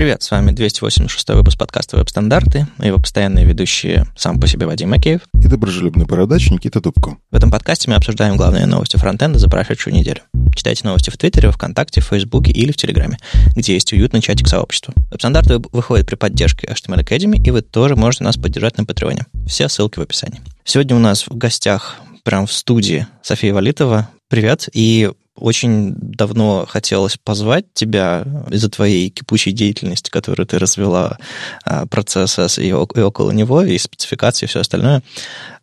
[0.00, 4.88] Привет, с вами 286 выпуск подкаста «Веб-стандарты» и его постоянные ведущие сам по себе Вадим
[4.88, 7.18] Макеев и доброжелюбный бородач Никита Дубко.
[7.30, 10.22] В этом подкасте мы обсуждаем главные новости фронтенда за прошедшую неделю.
[10.56, 13.18] Читайте новости в Твиттере, ВКонтакте, в Фейсбуке или в Телеграме,
[13.54, 14.94] где есть уютный чатик сообщества.
[15.10, 19.26] Веб-стандарты выходят при поддержке HTML Academy, и вы тоже можете нас поддержать на Патреоне.
[19.46, 20.40] Все ссылки в описании.
[20.64, 24.08] Сегодня у нас в гостях прям в студии София Валитова.
[24.30, 24.70] Привет.
[24.72, 31.18] И очень давно хотелось позвать тебя из-за твоей кипучей деятельности, которую ты развела
[31.64, 35.02] а, про CSS и, и около него, и спецификации, и все остальное.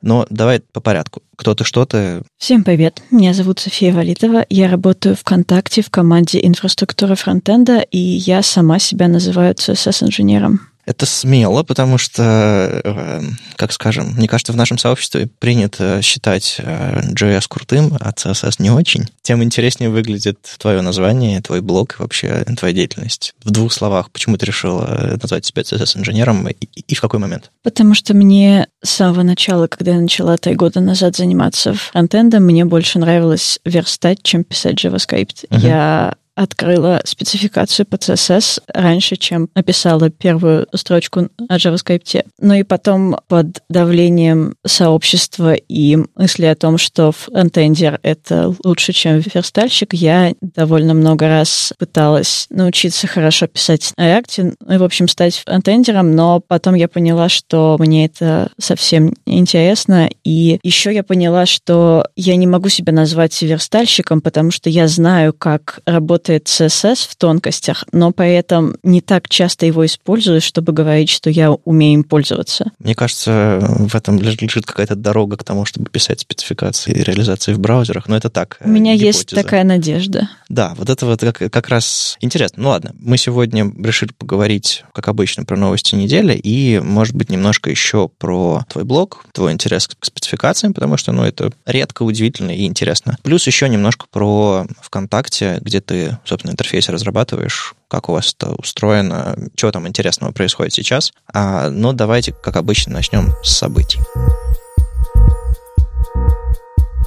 [0.01, 1.21] Но давай по порядку.
[1.35, 2.21] Кто ты, что ты?
[2.37, 3.01] Всем привет.
[3.11, 4.45] Меня зовут София Валитова.
[4.49, 10.61] Я работаю ВКонтакте в команде инфраструктуры фронтенда, и я сама себя называю CSS-инженером.
[10.87, 13.21] Это смело, потому что, э,
[13.57, 18.71] как скажем, мне кажется, в нашем сообществе принято считать JS э, крутым, а CSS не
[18.71, 19.05] очень.
[19.21, 23.35] Тем интереснее выглядит твое название, твой блог и вообще твоя деятельность.
[23.43, 27.51] В двух словах, почему ты решила назвать себя CSS-инженером и, и в какой момент?
[27.63, 32.63] Потому что мне с самого начала, когда я начала три года назад заниматься фронтендом, мне
[32.63, 35.49] больше нравилось верстать, чем писать JavaScript.
[35.49, 35.59] Uh-huh.
[35.59, 42.25] Я открыла спецификацию по CSS раньше, чем написала первую строчку о JavaScript.
[42.39, 49.19] Ну и потом под давлением сообщества и мысли о том, что фронтендер— это лучше, чем
[49.19, 55.07] верстальщик, я довольно много раз пыталась научиться хорошо писать на React, ну и, в общем,
[55.07, 61.03] стать фронтендером, но потом я поняла, что мне это совсем не интересно, и еще я
[61.03, 66.47] поняла, что я не могу себя назвать верстальщиком, потому что я знаю, как работать работает
[66.47, 71.51] CSS в тонкостях, но при этом не так часто его использую, чтобы говорить, что я
[71.51, 72.71] умею им пользоваться.
[72.79, 77.59] Мне кажется, в этом лежит какая-то дорога к тому, чтобы писать спецификации и реализации в
[77.59, 78.57] браузерах, но это так.
[78.61, 79.05] У меня гипотеза.
[79.05, 80.29] есть такая надежда.
[80.49, 82.63] Да, вот это вот как, как раз интересно.
[82.63, 87.69] Ну ладно, мы сегодня решили поговорить, как обычно, про новости недели и, может быть, немножко
[87.69, 92.65] еще про твой блог, твой интерес к спецификациям, потому что, ну, это редко, удивительно и
[92.65, 93.17] интересно.
[93.23, 99.35] Плюс еще немножко про ВКонтакте, где ты собственно, интерфейс разрабатываешь, как у вас это устроено,
[99.55, 101.13] что там интересного происходит сейчас.
[101.33, 103.99] А, но давайте, как обычно, начнем с событий.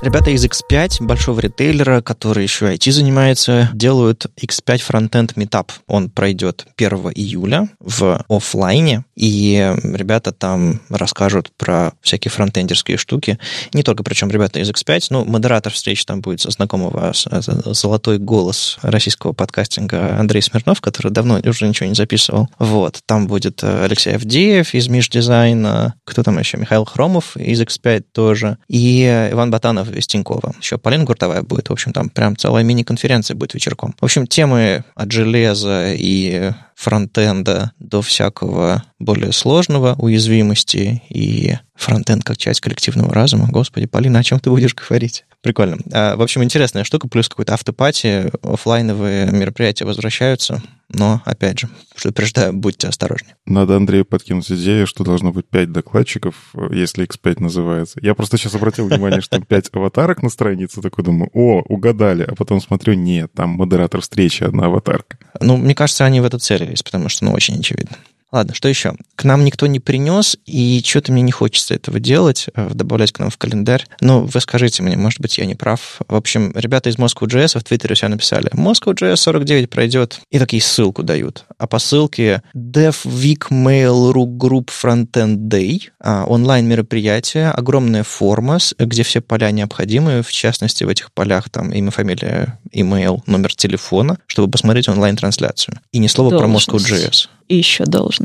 [0.02, 5.72] Ребята из X5, большого ритейлера, который еще IT занимается, делают X5 Frontend Meetup.
[5.86, 13.38] Он пройдет 1 июля в офлайне, и ребята там расскажут про всякие фронтендерские штуки.
[13.74, 19.34] Не только, причем ребята из X5, ну, модератор встречи там будет знакомого золотой голос российского
[19.34, 22.48] подкастинга Андрей Смирнов, который давно уже ничего не записывал.
[22.58, 28.04] Вот, там будет э, Алексей Авдеев из Междизайна, кто там еще, Михаил Хромов из X5
[28.12, 30.54] тоже, и Иван Батанов Вестенькова.
[30.60, 31.68] Еще Полина Гуртовая будет.
[31.68, 33.94] В общем, там прям целая мини-конференция будет вечерком.
[34.00, 42.38] В общем, темы от железа и фронтенда до всякого более сложного уязвимости и фронтенд как
[42.38, 43.48] часть коллективного разума.
[43.50, 45.24] Господи, Полина, о чем ты будешь говорить?
[45.42, 45.78] Прикольно.
[45.92, 50.62] А, в общем, интересная штука, плюс какой-то автопати, офлайновые мероприятия возвращаются.
[50.92, 53.36] Но, опять же, предупреждаю, будьте осторожнее.
[53.46, 56.34] Надо Андрею подкинуть идею, что должно быть 5 докладчиков,
[56.72, 58.00] если X5 называется.
[58.02, 62.34] Я просто сейчас обратил внимание, что 5 аватарок на странице, такой думаю, о, угадали, а
[62.34, 65.16] потом смотрю, нет, там модератор встречи, одна аватарка.
[65.40, 67.96] Ну, мне кажется, они в это целились, потому что, ну, очень очевидно.
[68.32, 68.94] Ладно, что еще?
[69.16, 73.18] К нам никто не принес, и что-то мне не хочется этого делать, э, добавлять к
[73.18, 73.86] нам в календарь.
[74.00, 76.00] Ну, вы скажите мне, может быть, я не прав.
[76.06, 78.50] В общем, ребята из Moscow.js в Твиттере все написали.
[78.52, 81.44] Moscow.js 49 пройдет, и такие ссылку дают.
[81.58, 89.20] А по ссылке Dev Week Mail.ru Group Frontend Day, а, онлайн-мероприятие, огромная форма, где все
[89.20, 94.88] поля необходимые, в частности, в этих полях там имя, фамилия, email, номер телефона, чтобы посмотреть
[94.88, 95.80] онлайн-трансляцию.
[95.92, 96.66] И ни слова Должность.
[96.66, 98.19] про Moscow.js и еще должность.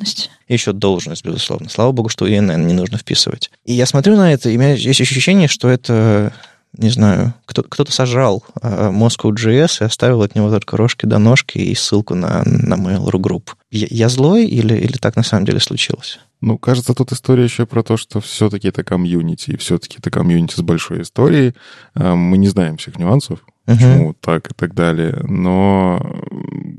[0.47, 1.69] И еще должность, безусловно.
[1.69, 3.51] Слава богу, что ИНН не нужно вписывать.
[3.65, 6.33] И я смотрю на это, и у меня есть ощущение, что это
[6.77, 11.57] не знаю, кто, кто-то сожрал э, Moscow.js и оставил от него только рожки до ножки
[11.57, 13.49] и ссылку на, на Mail.ru Group.
[13.71, 16.19] Я, я злой или, или так на самом деле случилось?
[16.41, 20.55] Ну, кажется, тут история еще про то, что все-таки это комьюнити, и все-таки это комьюнити
[20.55, 21.53] с большой историей.
[21.95, 24.17] Э, мы не знаем всех нюансов, почему uh-huh.
[24.21, 25.19] так и так далее.
[25.23, 25.99] Но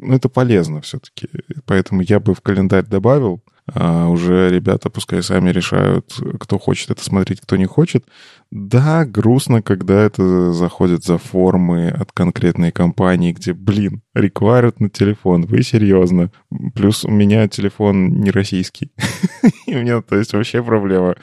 [0.00, 1.28] ну, это полезно все-таки.
[1.64, 3.42] Поэтому я бы в календарь добавил.
[3.74, 8.04] А уже ребята пускай сами решают, кто хочет это смотреть, кто не хочет.
[8.52, 15.46] Да, грустно, когда это заходит за формы от конкретной компании, где, блин, require'ят телефон.
[15.46, 16.30] Вы серьезно?
[16.74, 18.92] Плюс у меня телефон не российский.
[19.66, 21.16] И у меня, то есть, вообще проблема.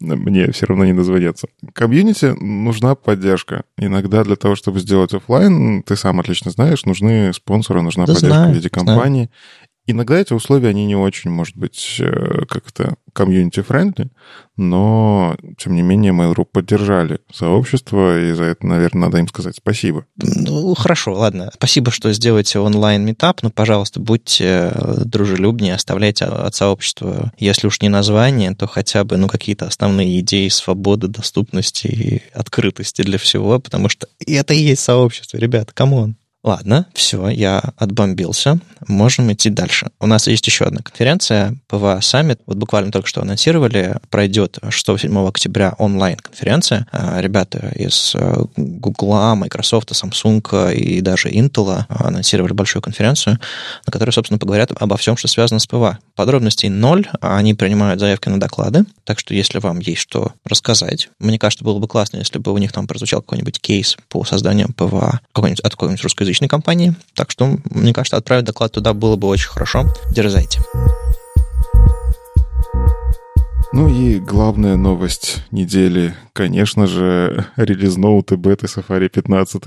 [0.00, 1.48] Мне все равно не дозвониться.
[1.74, 3.64] Комьюнити нужна поддержка.
[3.76, 8.54] Иногда для того, чтобы сделать офлайн, ты сам отлично знаешь, нужны спонсоры, нужна поддержка в
[8.54, 9.28] виде компании.
[9.90, 14.10] Иногда эти условия, они не очень, может быть, э, как-то community-friendly,
[14.56, 20.04] но, тем не менее, Mail.ru поддержали сообщество, и за это, наверное, надо им сказать спасибо.
[20.16, 21.50] Ну, хорошо, ладно.
[21.54, 24.72] Спасибо, что сделаете онлайн-митап, но, пожалуйста, будьте
[25.04, 30.48] дружелюбнее, оставляйте от сообщества, если уж не название, то хотя бы, ну, какие-то основные идеи
[30.48, 36.16] свободы, доступности и открытости для всего, потому что это и есть сообщество, ребята, come on.
[36.42, 38.58] Ладно, все, я отбомбился.
[38.88, 39.90] Можем идти дальше.
[40.00, 42.38] У нас есть еще одна конференция, PVA Summit.
[42.46, 43.96] Вот буквально только что анонсировали.
[44.08, 46.86] Пройдет 6-7 октября онлайн-конференция.
[46.92, 53.38] А, ребята из э, Google, Microsoft, Samsung и даже Intel анонсировали большую конференцию,
[53.84, 55.96] на которой, собственно, поговорят обо всем, что связано с PVA.
[56.16, 57.06] Подробностей ноль.
[57.20, 58.86] Они принимают заявки на доклады.
[59.04, 62.56] Так что, если вам есть что рассказать, мне кажется, было бы классно, если бы у
[62.56, 66.94] них там прозвучал какой-нибудь кейс по созданию PVA какой-нибудь, от какой-нибудь русской русскоязычной компании.
[67.14, 69.86] Так что, мне кажется, отправить доклад туда было бы очень хорошо.
[70.10, 70.60] Дерзайте.
[73.72, 79.62] Ну и главная новость недели, конечно же, релиз ноуты беты Safari 15.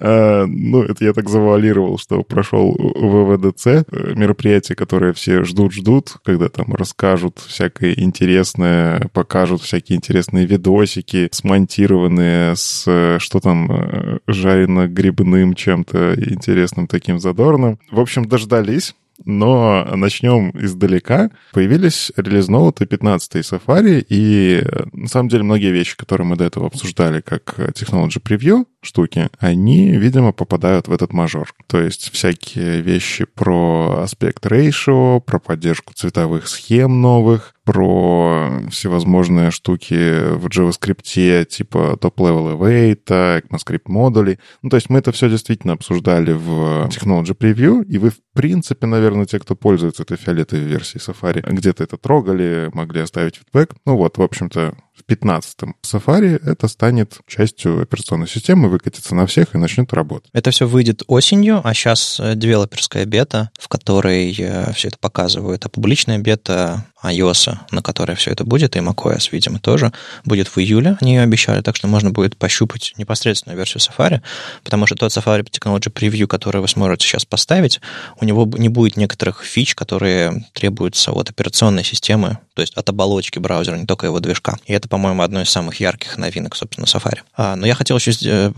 [0.00, 3.84] А, ну, это я так завуалировал, что прошел ВВДЦ,
[4.14, 13.18] мероприятие, которое все ждут-ждут, когда там расскажут всякое интересное, покажут всякие интересные видосики, смонтированные с,
[13.18, 17.78] что там, э, жарено-грибным чем-то интересным таким задорным.
[17.90, 18.94] В общем, дождались.
[19.24, 21.30] Но начнем издалека.
[21.52, 27.20] Появились релиз-ноуты 15 Safari, и на самом деле многие вещи, которые мы до этого обсуждали,
[27.20, 31.54] как Technology Preview штуки, они, видимо, попадают в этот мажор.
[31.68, 40.34] То есть всякие вещи про аспект ratio, про поддержку цветовых схем новых, про всевозможные штуки
[40.34, 44.38] в JavaScript, типа top-level await, ECMAScript модулей.
[44.62, 48.86] Ну, то есть мы это все действительно обсуждали в Technology Preview, и вы, в принципе,
[48.86, 53.74] наверное, те, кто пользуется этой фиолетовой версией Safari, где-то это трогали, могли оставить фидбэк.
[53.86, 59.54] Ну вот, в общем-то, в 15-м Safari это станет частью операционной системы, выкатится на всех
[59.54, 60.30] и начнет работать.
[60.32, 65.68] Это все выйдет осенью, а сейчас девелоперская бета, в которой э, все это показывают, а
[65.68, 69.92] публичная бета iOS, на которой все это будет, и macOS, видимо, тоже,
[70.24, 74.20] будет в июле, они ее обещали, так что можно будет пощупать непосредственную версию Safari,
[74.64, 77.80] потому что тот Safari Technology Preview, который вы сможете сейчас поставить,
[78.20, 83.38] у него не будет некоторых фич, которые требуются от операционной системы, то есть от оболочки
[83.38, 84.58] браузера, не только его движка.
[84.66, 87.20] И это, по-моему, одно из самых ярких новинок, собственно, Safari.
[87.36, 88.52] А, но я хотел еще э,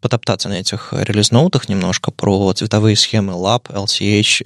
[0.00, 4.42] потоптаться на этих релиз-ноутах немножко про цветовые схемы LAP, LCH,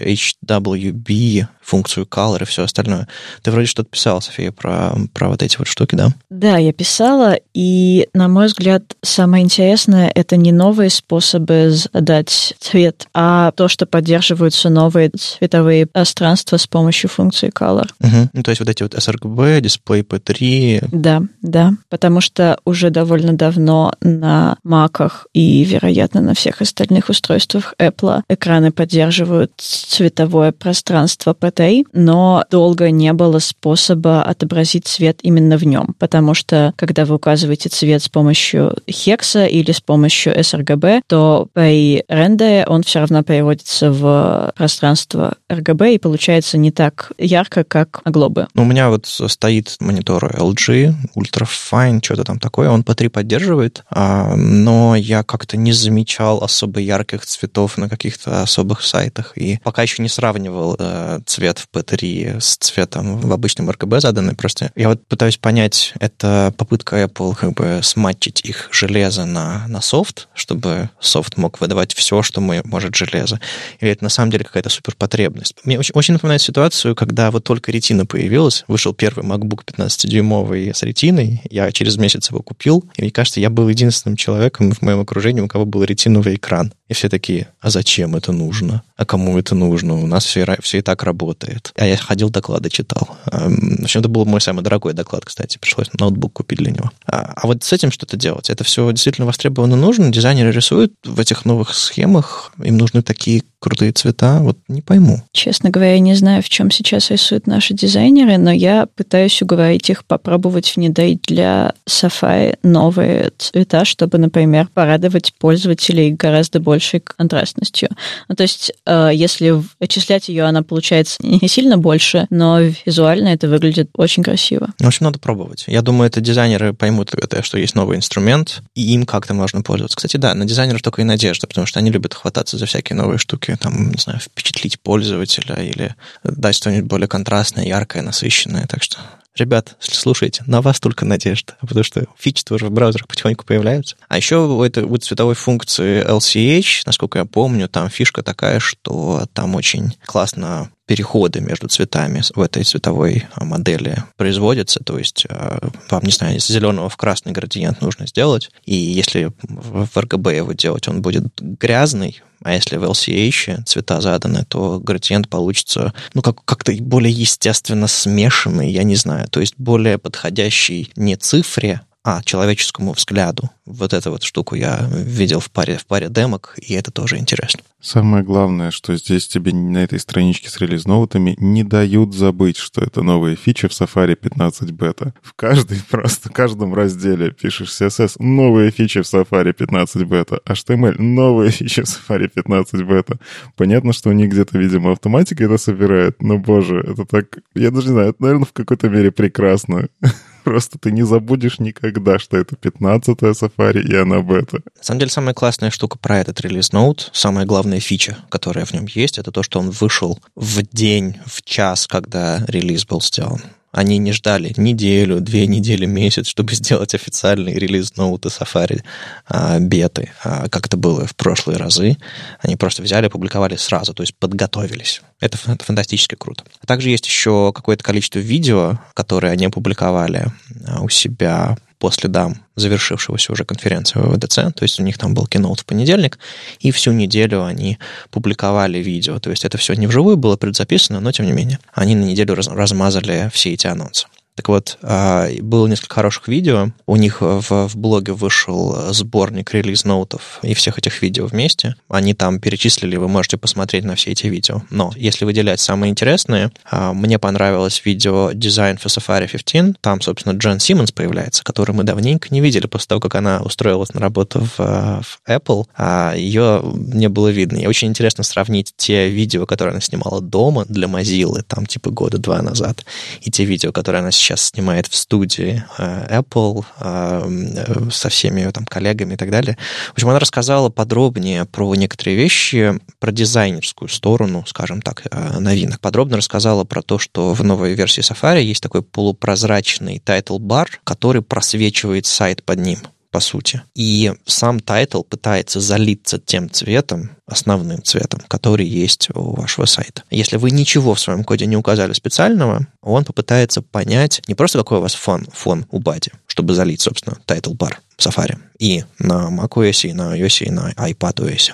[0.48, 3.08] HWB, функцию color и все остальное.
[3.44, 6.08] Ты вроде что-то писала, София, про, про вот эти вот штуки, да?
[6.30, 13.06] Да, я писала, и, на мой взгляд, самое интересное— это не новые способы задать цвет,
[13.12, 17.86] а то, что поддерживаются новые цветовые пространства с помощью функции color.
[18.00, 18.30] Угу.
[18.32, 20.88] Ну, то есть вот эти вот sRGB, дисплей P3.
[20.90, 27.74] Да, да, потому что уже довольно давно на маках и, вероятно, на всех остальных устройствах
[27.78, 35.64] Apple экраны поддерживают цветовое пространство P3, но долго не было способа отобразить цвет именно в
[35.64, 41.48] нем, потому что когда вы указываете цвет с помощью хекса или с помощью sRGB, то
[41.52, 48.02] при рендере он все равно переводится в пространство RGB и получается не так ярко, как
[48.04, 48.48] могло бы.
[48.54, 53.84] Ну, у меня вот стоит монитор LG, Ultra Fine, что-то там такое, он P3 поддерживает,
[53.90, 59.82] а, но я как-то не замечал особо ярких цветов на каких-то особых сайтах, и пока
[59.82, 64.34] еще не сравнивал э, цвет в P3 с цветом в обычном RGB заданный.
[64.34, 69.80] Просто я вот пытаюсь понять, это попытка Apple как бы сматчить их железо на, на
[69.80, 73.40] софт, чтобы софт мог выдавать все, что мы, может железо.
[73.80, 75.56] Или это на самом деле какая-то суперпотребность.
[75.64, 80.82] Мне очень, очень напоминает ситуацию, когда вот только ретина появилась, вышел первый MacBook 15-дюймовый с
[80.82, 85.00] ретиной, я через месяц его купил, и мне кажется, я был единственным человеком в моем
[85.00, 86.72] окружении, у кого был ретиновый экран.
[86.94, 88.82] Все такие, а зачем это нужно?
[88.96, 89.94] А кому это нужно?
[89.94, 91.72] У нас все, все и так работает.
[91.76, 93.08] А я ходил, доклады читал.
[93.26, 95.58] В общем, это был мой самый дорогой доклад, кстати.
[95.58, 96.90] Пришлось ноутбук купить для него.
[97.06, 98.48] А, а вот с этим что-то делать?
[98.48, 100.10] Это все действительно востребовано нужно?
[100.10, 102.52] Дизайнеры рисуют в этих новых схемах.
[102.62, 105.22] Им нужны такие крутые цвета, вот не пойму.
[105.32, 109.90] Честно говоря, я не знаю, в чем сейчас рисуют наши дизайнеры, но я пытаюсь уговорить
[109.90, 117.88] их попробовать внедрить для Safari новые цвета, чтобы, например, порадовать пользователей гораздо больше большей контрастностью.
[118.28, 123.48] Ну, то есть, э, если очислять ее, она получается не сильно больше, но визуально это
[123.48, 124.68] выглядит очень красиво.
[124.78, 125.64] В общем, надо пробовать.
[125.66, 129.96] Я думаю, это дизайнеры поймут это, что есть новый инструмент, и им как-то можно пользоваться.
[129.96, 133.18] Кстати, да, на дизайнеров только и надежда, потому что они любят хвататься за всякие новые
[133.18, 138.66] штуки, там, не знаю, впечатлить пользователя или дать что-нибудь более контрастное, яркое, насыщенное.
[138.66, 138.98] Так что
[139.36, 143.96] Ребят, если слушаете, на вас только надежда, потому что фичи тоже в браузерах потихоньку появляются.
[144.08, 149.26] А еще у этой у цветовой функции LCH, насколько я помню, там фишка такая, что
[149.32, 154.80] там очень классно переходы между цветами в этой цветовой а, модели производятся.
[154.84, 159.32] То есть а, вам, не знаю, из зеленого в красный градиент нужно сделать, и если
[159.42, 165.28] в RGB его делать, он будет грязный, а если в LCH цвета заданы, то градиент
[165.28, 171.16] получится, ну, как- как-то более естественно смешанный, я не знаю, то есть более подходящий не
[171.16, 173.50] цифре, а человеческому взгляду.
[173.64, 177.62] Вот эту вот штуку я видел в паре, в паре демок, и это тоже интересно.
[177.80, 183.02] Самое главное, что здесь тебе на этой страничке с релиз-ноутами не дают забыть, что это
[183.02, 185.14] новые фичи в Safari 15 бета.
[185.22, 191.00] В каждой, просто в каждом разделе пишешь CSS новые фичи в Safari 15 бета, HTML
[191.00, 193.18] новые фичи в Safari 15 бета.
[193.56, 197.38] Понятно, что у них где-то, видимо, автоматика это собирает, но, боже, это так...
[197.54, 199.88] Я даже не знаю, это, наверное, в какой-то мере прекрасно.
[200.44, 204.58] Просто ты не забудешь никогда, что это 15-я Safari, и она бета.
[204.76, 208.72] На самом деле, самая классная штука про этот релиз ноут, самая главная фича, которая в
[208.72, 213.40] нем есть, это то, что он вышел в день, в час, когда релиз был сделан.
[213.74, 218.82] Они не ждали неделю, две недели, месяц, чтобы сделать официальный релиз ноута Safari
[219.28, 221.96] а, беты, а, как это было в прошлые разы.
[222.40, 225.02] Они просто взяли, опубликовали сразу, то есть подготовились.
[225.20, 226.44] Это, это фантастически круто.
[226.66, 230.26] Также есть еще какое-то количество видео, которые они опубликовали
[230.66, 235.26] а, у себя по следам завершившегося уже конференции ВВДЦ, то есть у них там был
[235.26, 236.18] киноут в понедельник,
[236.60, 237.78] и всю неделю они
[238.10, 241.94] публиковали видео, то есть это все не вживую было предзаписано, но тем не менее, они
[241.94, 244.06] на неделю раз, размазали все эти анонсы.
[244.36, 246.70] Так вот, а, было несколько хороших видео.
[246.86, 251.76] У них в, в блоге вышел сборник релиз-ноутов и всех этих видео вместе.
[251.88, 254.62] Они там перечислили, вы можете посмотреть на все эти видео.
[254.70, 259.80] Но если выделять самые интересные, а, мне понравилось видео Design for Safari 15.
[259.80, 263.94] Там, собственно, Джен Симмонс появляется, которую мы давненько не видели после того, как она устроилась
[263.94, 265.66] на работу в, в Apple.
[265.76, 267.58] А ее не было видно.
[267.58, 272.18] И очень интересно сравнить те видео, которые она снимала дома для Mozilla, там типа года
[272.18, 272.84] два назад,
[273.20, 278.50] и те видео, которые она сейчас снимает в студии э, Apple э, со всеми ее
[278.50, 279.56] там коллегами и так далее.
[279.88, 285.80] В общем, она рассказала подробнее про некоторые вещи, про дизайнерскую сторону, скажем так, э, новинок.
[285.80, 291.22] Подробно рассказала про то, что в новой версии Safari есть такой полупрозрачный title bar, который
[291.22, 292.78] просвечивает сайт под ним
[293.14, 293.62] по сути.
[293.76, 300.02] И сам title пытается залиться тем цветом, основным цветом, который есть у вашего сайта.
[300.10, 304.78] Если вы ничего в своем коде не указали специального, он попытается понять не просто какой
[304.78, 309.28] у вас фон, фон у body, чтобы залить, собственно, title bar в Safari и на
[309.30, 311.52] macOS, и на iOS, и на iPadOS.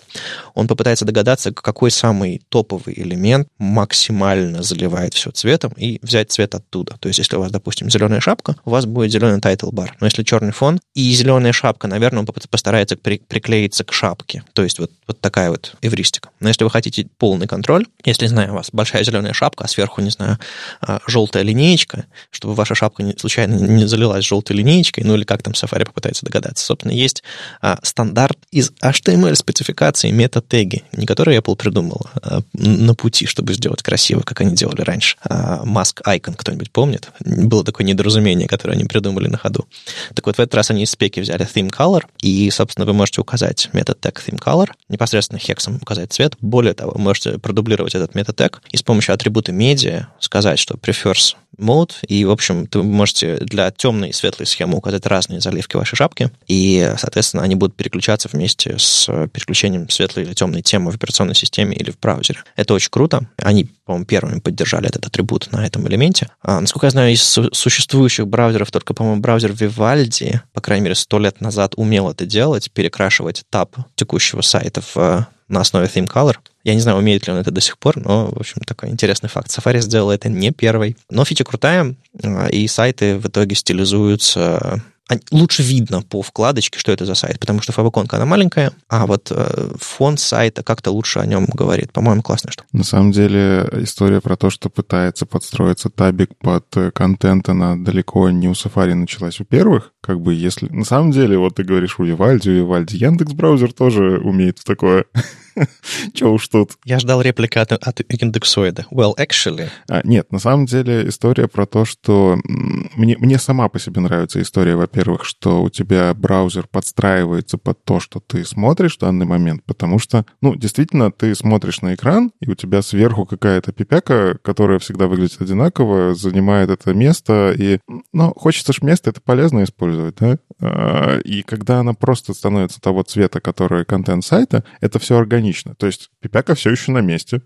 [0.54, 6.96] Он попытается догадаться, какой самый топовый элемент максимально заливает все цветом и взять цвет оттуда.
[7.00, 9.96] То есть, если у вас, допустим, зеленая шапка, у вас будет зеленый title бар.
[10.00, 14.44] Но если черный фон и зеленая шапка, наверное, он постарается при, приклеиться к шапке.
[14.52, 16.30] То есть, вот, вот такая вот эвристика.
[16.40, 19.68] Но если вы хотите полный контроль, если, не знаю, у вас большая зеленая шапка, а
[19.68, 20.38] сверху, не знаю,
[20.80, 25.42] а, желтая линеечка, чтобы ваша шапка не, случайно не залилась желтой линеечкой, ну или как
[25.42, 26.64] там Safari попытается догадаться.
[26.64, 27.22] Собственно, есть
[27.60, 34.20] а, стандарт из HTML-спецификации мета-теги, не которые Apple придумал а, на пути, чтобы сделать красиво,
[34.20, 35.16] как они делали раньше.
[35.22, 37.08] А, Mask Icon кто-нибудь помнит?
[37.20, 39.66] Было такое недоразумение, которое они придумали на ходу.
[40.14, 43.20] Так вот, в этот раз они из спеки взяли theme color, и, собственно, вы можете
[43.20, 46.34] указать метод theme color, непосредственно хексом указать цвет.
[46.40, 50.74] Более того, вы можете продублировать этот метод тег и с помощью атрибута media сказать, что
[50.74, 55.76] prefers mode, и, в общем, вы можете для темной и светлой схемы указать разные заливки
[55.76, 60.94] вашей шапки, и, соответственно, они будут переключаться вместе с переключением светлой или темной темы в
[60.94, 62.40] операционной системе или в браузере.
[62.56, 63.26] Это очень круто.
[63.36, 66.28] Они, по-моему, первыми поддержали этот атрибут на этом элементе.
[66.42, 71.18] А, насколько я знаю, из существующих браузеров только, по-моему, браузер Vivaldi, по крайней мере, сто
[71.18, 76.36] лет назад умел это делать, перекрашивать таб текущего сайта в на основе theme color.
[76.64, 79.28] Я не знаю, умеет ли он это до сих пор, но, в общем, такой интересный
[79.28, 79.50] факт.
[79.50, 80.96] Safari сделал это не первый.
[81.10, 84.82] Но фича крутая, а, и сайты в итоге стилизуются
[85.30, 89.30] лучше видно по вкладочке, что это за сайт, потому что фабоконка, она маленькая, а вот
[89.30, 91.92] э, фон сайта как-то лучше о нем говорит.
[91.92, 92.68] По-моему, классная штука.
[92.72, 98.30] На самом деле история про то, что пытается подстроиться табик под э, контент, она далеко
[98.30, 99.92] не у Safari началась у первых.
[100.00, 100.68] Как бы если...
[100.68, 105.04] На самом деле, вот ты говоришь у Вивальди, у Вивальди Яндекс браузер тоже умеет такое.
[106.14, 106.72] Че уж тут.
[106.84, 108.86] Я ждал реплики от, от индексоида.
[108.90, 109.68] Well, actually.
[109.88, 114.40] А, нет, на самом деле история про то, что мне, мне сама по себе нравится
[114.40, 119.64] история, во-первых, что у тебя браузер подстраивается под то, что ты смотришь в данный момент,
[119.64, 124.78] потому что, ну, действительно, ты смотришь на экран, и у тебя сверху какая-то пипяка, которая
[124.78, 127.78] всегда выглядит одинаково, занимает это место, и,
[128.12, 130.38] ну, хочется ж место это полезно использовать, да?
[130.60, 135.74] А, и когда она просто становится того цвета, который контент сайта, это все органично органично.
[135.74, 137.42] То есть пипяка все еще на месте,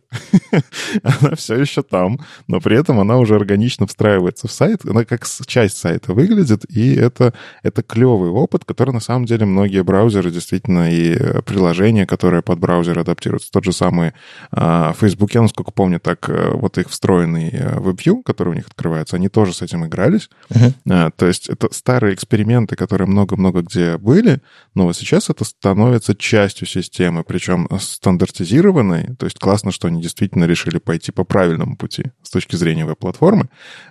[1.02, 5.26] она все еще там, но при этом она уже органично встраивается в сайт, она как
[5.46, 7.32] часть сайта выглядит, и это,
[7.62, 12.98] это клевый опыт, который на самом деле многие браузеры действительно и приложения, которые под браузер
[12.98, 14.12] адаптируются, тот же самый
[14.50, 18.66] а, Facebook, я насколько помню, так э, вот их встроенный э, WebView, который у них
[18.66, 20.30] открывается, они тоже с этим игрались.
[20.50, 20.72] Uh-huh.
[20.90, 24.40] А, то есть это старые эксперименты, которые много-много где были,
[24.74, 30.44] но вот сейчас это становится частью системы, причем стандартизированной, то есть классно, что они действительно
[30.44, 33.48] решили пойти по правильному пути с точки зрения веб-платформы,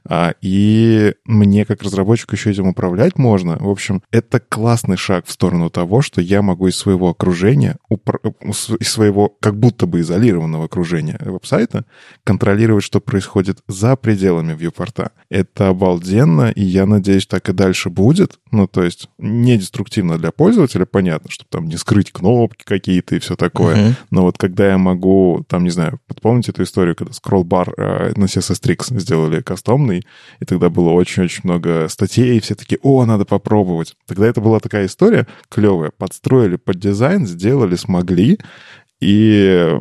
[0.08, 3.58] а, и мне как разработчику еще этим управлять можно.
[3.58, 8.90] В общем, это классный шаг в сторону того, что я могу из своего окружения, из
[8.90, 11.86] своего как будто бы изолированного окружения веб-сайта
[12.24, 15.12] контролировать, что происходит за пределами вьюпорта.
[15.30, 18.40] Это обалденно, и я надеюсь, так и дальше будет.
[18.52, 23.20] Ну, то есть не деструктивно для пользователя, понятно, чтобы там не скрыть кнопки какие-то и
[23.20, 23.83] все такое.
[24.12, 28.26] Но вот когда я могу, там, не знаю, помните эту историю, когда скролл-бар э, на
[28.26, 30.04] CSS Tricks сделали кастомный,
[30.40, 33.96] и тогда было очень-очень много статей, и все такие, о, надо попробовать.
[34.06, 35.92] Тогда это была такая история клевая.
[35.98, 38.40] Подстроили под дизайн, сделали, смогли,
[39.00, 39.80] и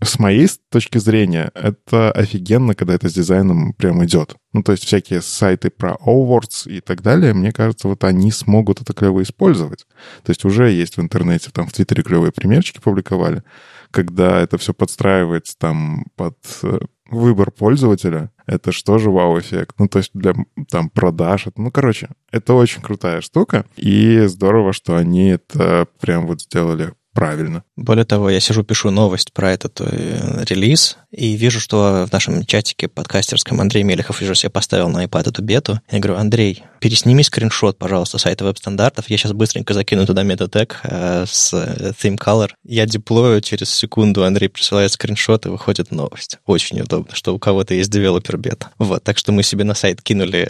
[0.00, 4.36] с моей точки зрения, это офигенно, когда это с дизайном прям идет.
[4.52, 8.80] Ну, то есть всякие сайты про awards и так далее, мне кажется, вот они смогут
[8.80, 9.86] это клево использовать.
[10.24, 13.42] То есть уже есть в интернете, там в Твиттере клевые примерчики публиковали,
[13.90, 16.78] когда это все подстраивается там под э,
[17.10, 19.76] выбор пользователя, это что же вау-эффект.
[19.78, 20.34] Ну, то есть для
[20.70, 21.46] там продаж.
[21.56, 23.66] Ну, короче, это очень крутая штука.
[23.76, 27.62] И здорово, что они это прям вот сделали правильно.
[27.76, 32.44] Более того, я сижу, пишу новость про этот э, релиз, и вижу, что в нашем
[32.44, 35.80] чатике подкастерском Андрей Мелехов уже себе поставил на iPad эту бету.
[35.90, 39.08] Я говорю, Андрей, пересними скриншот, пожалуйста, сайта веб-стандартов.
[39.08, 42.50] Я сейчас быстренько закину туда метатег э, с э, theme color.
[42.64, 46.38] Я деплою, через секунду Андрей присылает скриншот, и выходит новость.
[46.46, 48.70] Очень удобно, что у кого-то есть девелопер бета.
[48.78, 50.48] Вот, так что мы себе на сайт кинули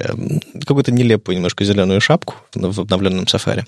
[0.67, 3.65] какую-то нелепую немножко зеленую шапку в обновленном Safari.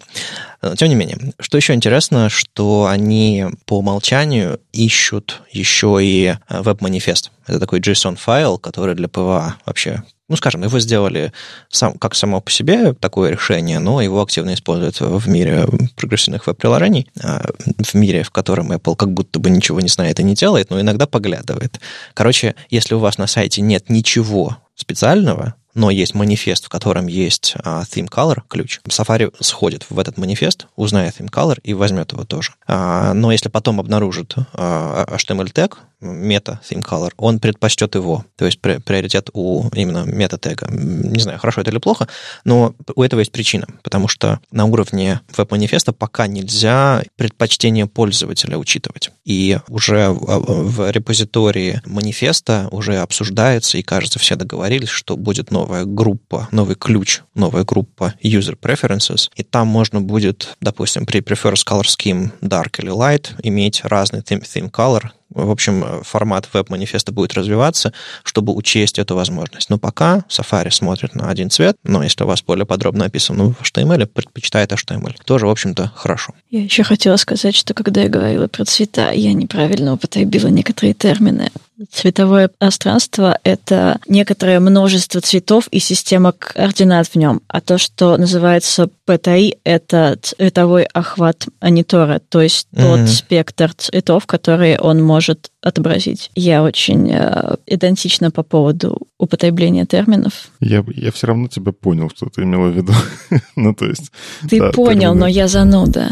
[0.63, 6.63] Но, тем не менее, что еще интересно, что они по умолчанию ищут еще и э,
[6.81, 7.31] веб-манифест.
[7.47, 11.33] Это такой JSON-файл, который для PWA вообще ну, скажем, его сделали
[11.71, 15.67] сам, как само по себе такое решение, но его активно используют в мире
[15.97, 17.51] прогрессивных веб-приложений, а,
[17.83, 20.81] в мире, в котором Apple как будто бы ничего не знает и не делает, но
[20.81, 21.81] иногда поглядывает.
[22.15, 27.55] Короче, если у вас на сайте нет ничего специального, но есть манифест, в котором есть
[27.57, 28.81] uh, theme color ключ.
[28.89, 32.53] Safari сходит в этот манифест, узнает theme color и возьмет его тоже.
[32.69, 38.25] Uh, но если потом обнаружит uh, HTML тег, мета theme color, он предпочтет его.
[38.37, 40.67] То есть приоритет у именно мета тега.
[40.71, 42.09] Не знаю, хорошо это или плохо,
[42.45, 49.11] но у этого есть причина, потому что на уровне веб-манифеста пока нельзя предпочтение пользователя учитывать.
[49.25, 56.49] И уже в репозитории манифеста уже обсуждается, и кажется, все договорились, что будет новая группа,
[56.51, 62.31] новый ключ, новая группа user preferences, и там можно будет, допустим, при prefers color scheme
[62.41, 67.93] dark или light иметь разный theme, theme color, в общем, формат веб-манифеста будет развиваться,
[68.25, 69.71] чтобы учесть эту возможность.
[69.71, 73.63] Но пока Safari смотрит на один цвет, но если у вас более подробно описано в
[73.63, 75.15] HTML, предпочитает HTML.
[75.25, 76.35] Тоже, в общем-то, хорошо.
[76.51, 81.51] Я еще хотела сказать, что когда я говорила про цвета, я неправильно употребила некоторые термины.
[81.91, 87.41] Цветовое пространство— это некоторое множество цветов и система координат в нем.
[87.49, 92.83] А то, что называется PTI, это цветовой охват монитора, то есть mm-hmm.
[92.83, 96.31] тот спектр цветов, которые он может отобразить.
[96.35, 100.51] Я очень э, идентична по поводу употребления терминов.
[100.61, 102.93] Я, я все равно тебя понял, что ты имела в виду.
[103.57, 104.11] ну, то есть...
[104.49, 105.21] Ты да, понял, термины.
[105.21, 106.09] но я зануда.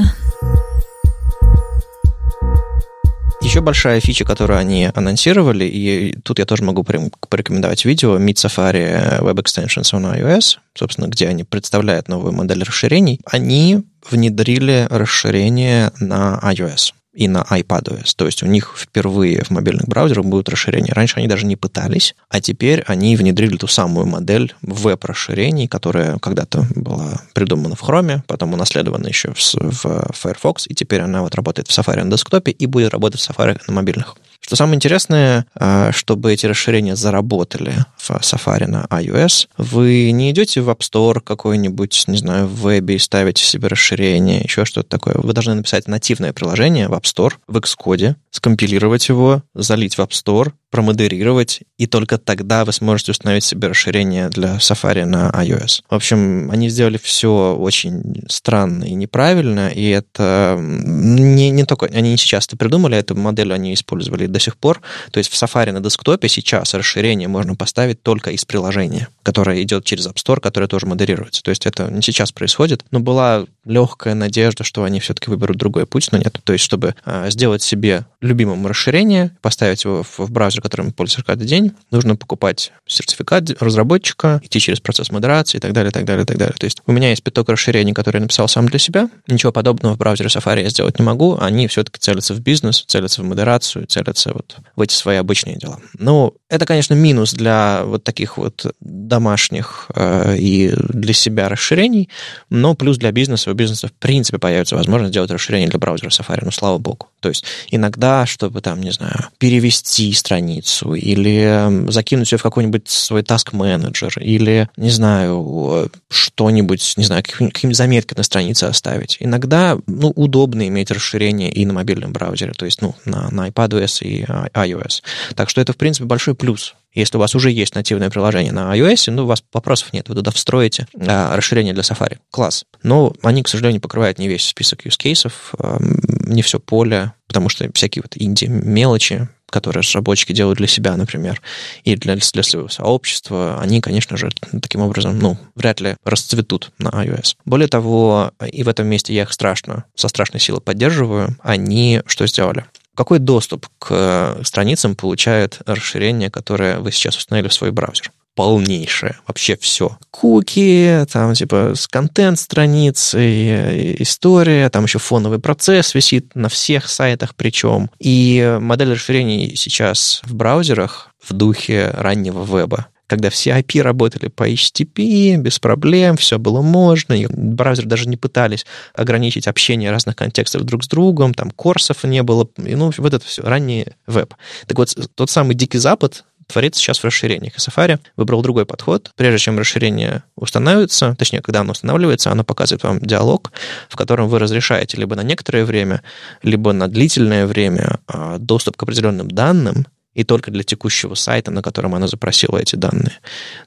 [3.48, 9.22] Еще большая фича, которую они анонсировали, и тут я тоже могу порекомендовать видео Meet Safari
[9.22, 13.20] Web Extensions on iOS, собственно, где они представляют новую модель расширений.
[13.24, 18.12] Они внедрили расширение на iOS и на iPadOS.
[18.16, 20.92] То есть у них впервые в мобильных браузерах будут расширения.
[20.92, 26.64] Раньше они даже не пытались, а теперь они внедрили ту самую модель веб-расширений, которая когда-то
[26.76, 31.66] была придумана в Chrome, потом унаследована еще в, в Firefox, и теперь она вот работает
[31.66, 34.14] в Safari на десктопе и будет работать в Safari на мобильных.
[34.40, 40.61] Что самое интересное, а, чтобы эти расширения заработали в Safari на iOS, вы не идете
[40.61, 45.16] в App Store какой-нибудь, не знаю, в вебе и ставите себе расширение, еще что-то такое.
[45.18, 50.11] Вы должны написать нативное приложение в App Store, в Xcode, скомпилировать его, залить в App
[50.11, 55.83] Store, промодерировать, и только тогда вы сможете установить себе расширение для Safari на iOS.
[55.88, 61.87] В общем, они сделали все очень странно и неправильно, и это не, не только...
[61.87, 64.81] Они не сейчас это придумали, эту модель они использовали до сих пор.
[65.11, 69.85] То есть в Safari на десктопе сейчас расширение можно поставить только из приложения, которое идет
[69.85, 71.42] через App Store, которое тоже модерируется.
[71.42, 75.87] То есть это не сейчас происходит, но была легкая надежда, что они все-таки выберут другой
[75.87, 76.38] путь, но нет.
[76.44, 81.25] То есть чтобы а, сделать себе любимым расширение, поставить его в, в браузер, которым пользуешься
[81.25, 86.25] каждый день, нужно покупать сертификат разработчика, идти через процесс модерации и так далее, так далее,
[86.25, 86.55] так далее.
[86.59, 89.09] То есть у меня есть пяток расширений, которые я написал сам для себя.
[89.27, 91.37] Ничего подобного в браузере Safari я сделать не могу.
[91.40, 95.79] Они все-таки целятся в бизнес, целятся в модерацию, целятся вот в эти свои обычные дела.
[95.99, 102.09] Ну, это, конечно, минус для вот таких вот домашних э, и для себя расширений,
[102.51, 103.51] но плюс для бизнеса.
[103.51, 107.09] У бизнеса, в принципе, появится возможность сделать расширение для браузера Safari, ну, слава богу.
[107.21, 113.22] То есть иногда, чтобы там, не знаю, перевести страницу или закинуть ее в какой-нибудь свой
[113.22, 119.16] task менеджер или, не знаю, что-нибудь, не знаю, какие-нибудь заметки на странице оставить.
[119.20, 124.04] Иногда, ну, удобно иметь расширение и на мобильном браузере, то есть, ну, на, на iPadOS
[124.04, 125.02] и iOS.
[125.34, 128.76] Так что это, в принципе, большой плюс если у вас уже есть нативное приложение на
[128.76, 132.18] iOS, ну, у вас вопросов нет, вы туда встроите а, расширение для Safari.
[132.30, 132.64] Класс.
[132.82, 137.48] Но они, к сожалению, покрывают не весь список use cases, а, не все поле, потому
[137.48, 141.40] что всякие вот инди-мелочи, которые разработчики делают для себя, например,
[141.84, 144.30] и для, для своего сообщества, они, конечно же,
[144.62, 147.37] таким образом, ну, вряд ли расцветут на iOS.
[147.44, 152.26] Более того, и в этом месте я их страшно, со страшной силой поддерживаю, они что
[152.26, 152.64] сделали?
[152.94, 158.11] Какой доступ к страницам получает расширение, которое вы сейчас установили в свой браузер?
[158.38, 159.16] Полнейшее.
[159.27, 159.98] Вообще все.
[160.12, 167.35] Куки, там типа с контент страницы, история, там еще фоновый процесс висит на всех сайтах
[167.35, 167.90] причем.
[167.98, 174.46] И модель расширений сейчас в браузерах в духе раннего веба когда все IP работали по
[174.46, 180.64] HTTP, без проблем, все было можно, и браузеры даже не пытались ограничить общение разных контекстов
[180.64, 184.35] друг с другом, там корсов не было, и, ну, вот это все, ранний веб.
[184.66, 187.54] Так вот, тот самый Дикий Запад творится сейчас в расширениях.
[187.54, 189.12] И Safari выбрал другой подход.
[189.16, 193.52] Прежде чем расширение устанавливается, точнее, когда оно устанавливается, оно показывает вам диалог,
[193.88, 196.02] в котором вы разрешаете либо на некоторое время,
[196.42, 199.87] либо на длительное время а, доступ к определенным данным,
[200.18, 203.12] и только для текущего сайта, на котором она запросила эти данные.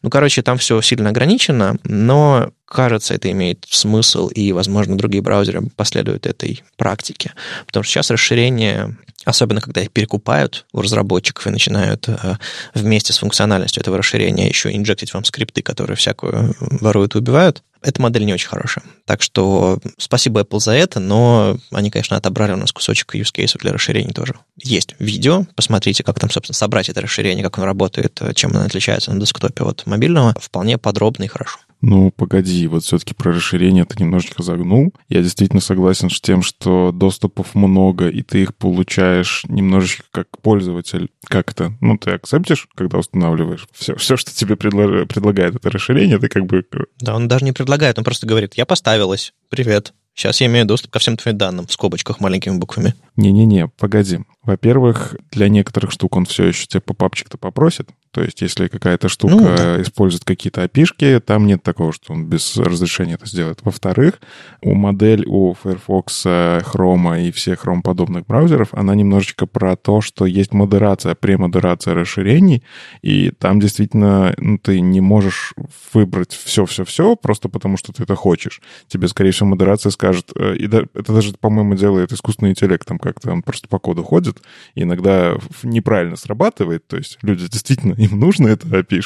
[0.02, 5.62] Ну, короче, там все сильно ограничено, но, кажется, это имеет смысл, и, возможно, другие браузеры
[5.78, 7.32] последуют этой практике.
[7.68, 12.38] Потому что сейчас расширение особенно когда их перекупают у разработчиков и начинают э,
[12.74, 18.02] вместе с функциональностью этого расширения еще инжектить вам скрипты, которые всякую воруют и убивают, эта
[18.02, 18.86] модель не очень хорошая.
[19.06, 23.58] Так что спасибо Apple за это, но они, конечно, отобрали у нас кусочек use case
[23.58, 24.36] для расширений тоже.
[24.58, 29.12] Есть видео, посмотрите, как там, собственно, собрать это расширение, как оно работает, чем оно отличается
[29.12, 30.36] на десктопе от мобильного.
[30.40, 31.58] Вполне подробно и хорошо.
[31.82, 34.94] Ну, погоди, вот все-таки про расширение ты немножечко загнул.
[35.10, 41.10] Я действительно согласен с тем, что доступов много, и ты их получаешь немножечко как пользователь.
[41.26, 41.74] Как это?
[41.82, 45.08] Ну, ты акцептишь, когда устанавливаешь все, все что тебе предлаг...
[45.08, 46.66] предлагает это расширение, ты как бы...
[47.00, 49.94] Да, он даже не предлагает, он просто говорит, я поставилась, привет.
[50.14, 52.94] Сейчас я имею доступ ко всем твоим данным в скобочках маленькими буквами.
[53.22, 54.20] Не-не-не, погоди.
[54.44, 57.90] Во-первых, для некоторых штук он все еще тебе попапчик-то попросит.
[58.12, 59.82] То есть, если какая-то штука ну, да.
[59.82, 63.60] использует какие-то опишки, там нет такого, что он без разрешения это сделает.
[63.64, 64.20] Во-вторых,
[64.62, 70.54] у модель у Firefox, Chrome и всех Chrome-подобных браузеров, она немножечко про то, что есть
[70.54, 72.64] модерация, премодерация расширений,
[73.02, 75.54] и там действительно ну, ты не можешь
[75.94, 78.62] выбрать все-все-все просто потому, что ты это хочешь.
[78.88, 83.32] Тебе, скорее всего, модерация скажет, э, и это даже, по-моему, делает искусственный интеллект, там, как-то
[83.32, 84.42] он просто по коду ходит,
[84.76, 89.02] и иногда неправильно срабатывает, то есть люди действительно, им нужна эта api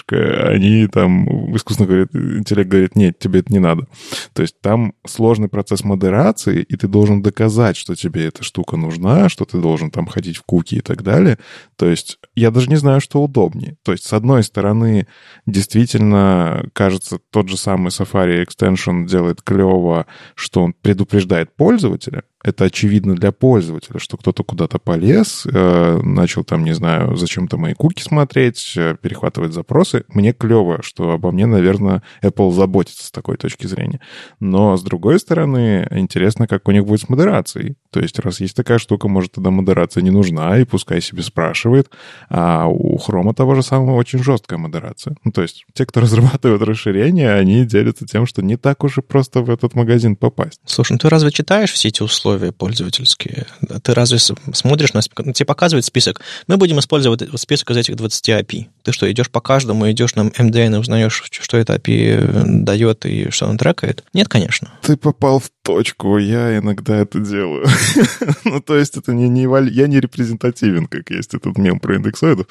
[0.55, 3.87] они там, искусственно говорят, интеллект говорит, нет, тебе это не надо.
[4.33, 9.29] То есть там сложный процесс модерации, и ты должен доказать, что тебе эта штука нужна,
[9.29, 11.37] что ты должен там ходить в куки и так далее.
[11.75, 13.77] То есть я даже не знаю, что удобнее.
[13.83, 15.07] То есть, с одной стороны,
[15.45, 23.15] действительно, кажется, тот же самый Safari Extension делает клево, что он предупреждает пользователя, это очевидно
[23.15, 28.73] для пользователя, что кто-то куда-то полез, э, начал там, не знаю, зачем-то мои куки смотреть,
[28.77, 30.03] э, перехватывать запросы.
[30.09, 33.99] Мне клево, что обо мне, наверное, Apple заботится с такой точки зрения.
[34.39, 37.77] Но, с другой стороны, интересно, как у них будет с модерацией.
[37.89, 41.89] То есть, раз есть такая штука, может, тогда модерация не нужна, и пускай себе спрашивает.
[42.29, 45.15] А у Chrome того же самого очень жесткая модерация.
[45.23, 49.01] Ну, то есть, те, кто разрабатывают расширение, они делятся тем, что не так уж и
[49.01, 50.59] просто в этот магазин попасть.
[50.65, 52.34] Слушай, ну ты разве читаешь все эти условия?
[52.35, 53.45] Условия пользовательские.
[53.83, 56.21] Ты разве смотришь на тебе показывает список.
[56.47, 58.65] Мы будем использовать список из этих 20 API.
[58.83, 63.05] Ты что, идешь по каждому, идешь на MDN и узнаешь, что это API э, дает
[63.05, 64.03] и что он трекает?
[64.13, 64.71] Нет, конечно.
[64.81, 66.17] Ты попал в точку.
[66.17, 67.67] Я иногда это делаю.
[68.43, 72.47] ну, то есть это не, не я не репрезентативен, как есть этот мем про индексоидов.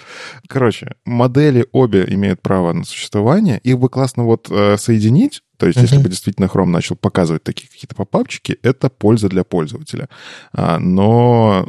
[0.48, 3.60] Короче, модели обе имеют право на существование.
[3.62, 5.82] Их бы классно вот э, соединить, то есть, uh-huh.
[5.82, 10.08] если бы действительно Chrome начал показывать такие какие-то попапчики, это польза для пользователя.
[10.52, 11.66] А, но,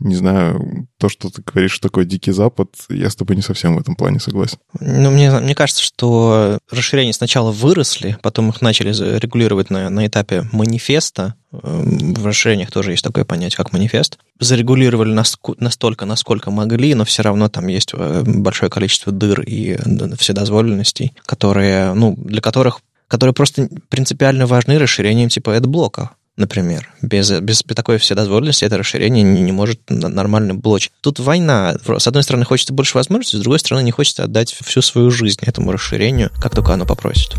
[0.00, 3.76] не знаю, то, что ты говоришь, что такое Дикий Запад, я с тобой не совсем
[3.76, 4.58] в этом плане согласен.
[4.80, 10.44] Ну, мне, мне кажется, что расширения сначала выросли, потом их начали регулировать на, на этапе
[10.52, 11.34] манифеста.
[11.52, 14.18] Эм, в расширениях тоже есть такое понятие, как манифест.
[14.40, 15.12] Зарегулировали
[15.58, 19.78] настолько, насколько могли, но все равно там есть э, большое количество дыр и
[20.16, 22.80] вседозволенностей, которые, ну, для которых
[23.12, 26.88] которые просто принципиально важны расширением типа AdBlock, например.
[27.02, 30.92] Без, без такой вседозволенности это расширение не, не может нормально блочить.
[31.02, 31.76] Тут война.
[31.98, 35.40] С одной стороны, хочется больше возможностей, с другой стороны, не хочется отдать всю свою жизнь
[35.42, 37.34] этому расширению, как только оно попросит.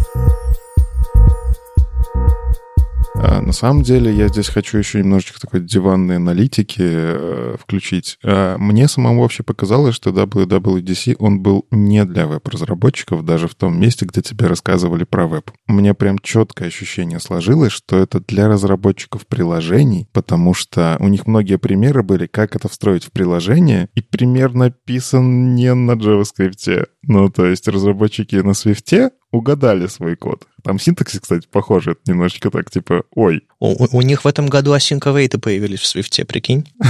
[3.25, 8.17] А, на самом деле, я здесь хочу еще немножечко такой диванной аналитики э, включить.
[8.21, 13.79] А, мне самому вообще показалось, что WWDC, он был не для веб-разработчиков, даже в том
[13.79, 15.51] месте, где тебе рассказывали про веб.
[15.69, 21.25] У меня прям четкое ощущение сложилось, что это для разработчиков приложений, потому что у них
[21.25, 26.88] многие примеры были, как это встроить в приложение, и пример написан не на JavaScript.
[27.03, 30.48] Ну, то есть разработчики на Swift угадали свой код.
[30.63, 31.91] Там синтаксис, кстати, похоже.
[31.91, 33.41] Это немножечко так, типа, ой.
[33.60, 36.69] У, у них в этом году await появились в Swift, прикинь.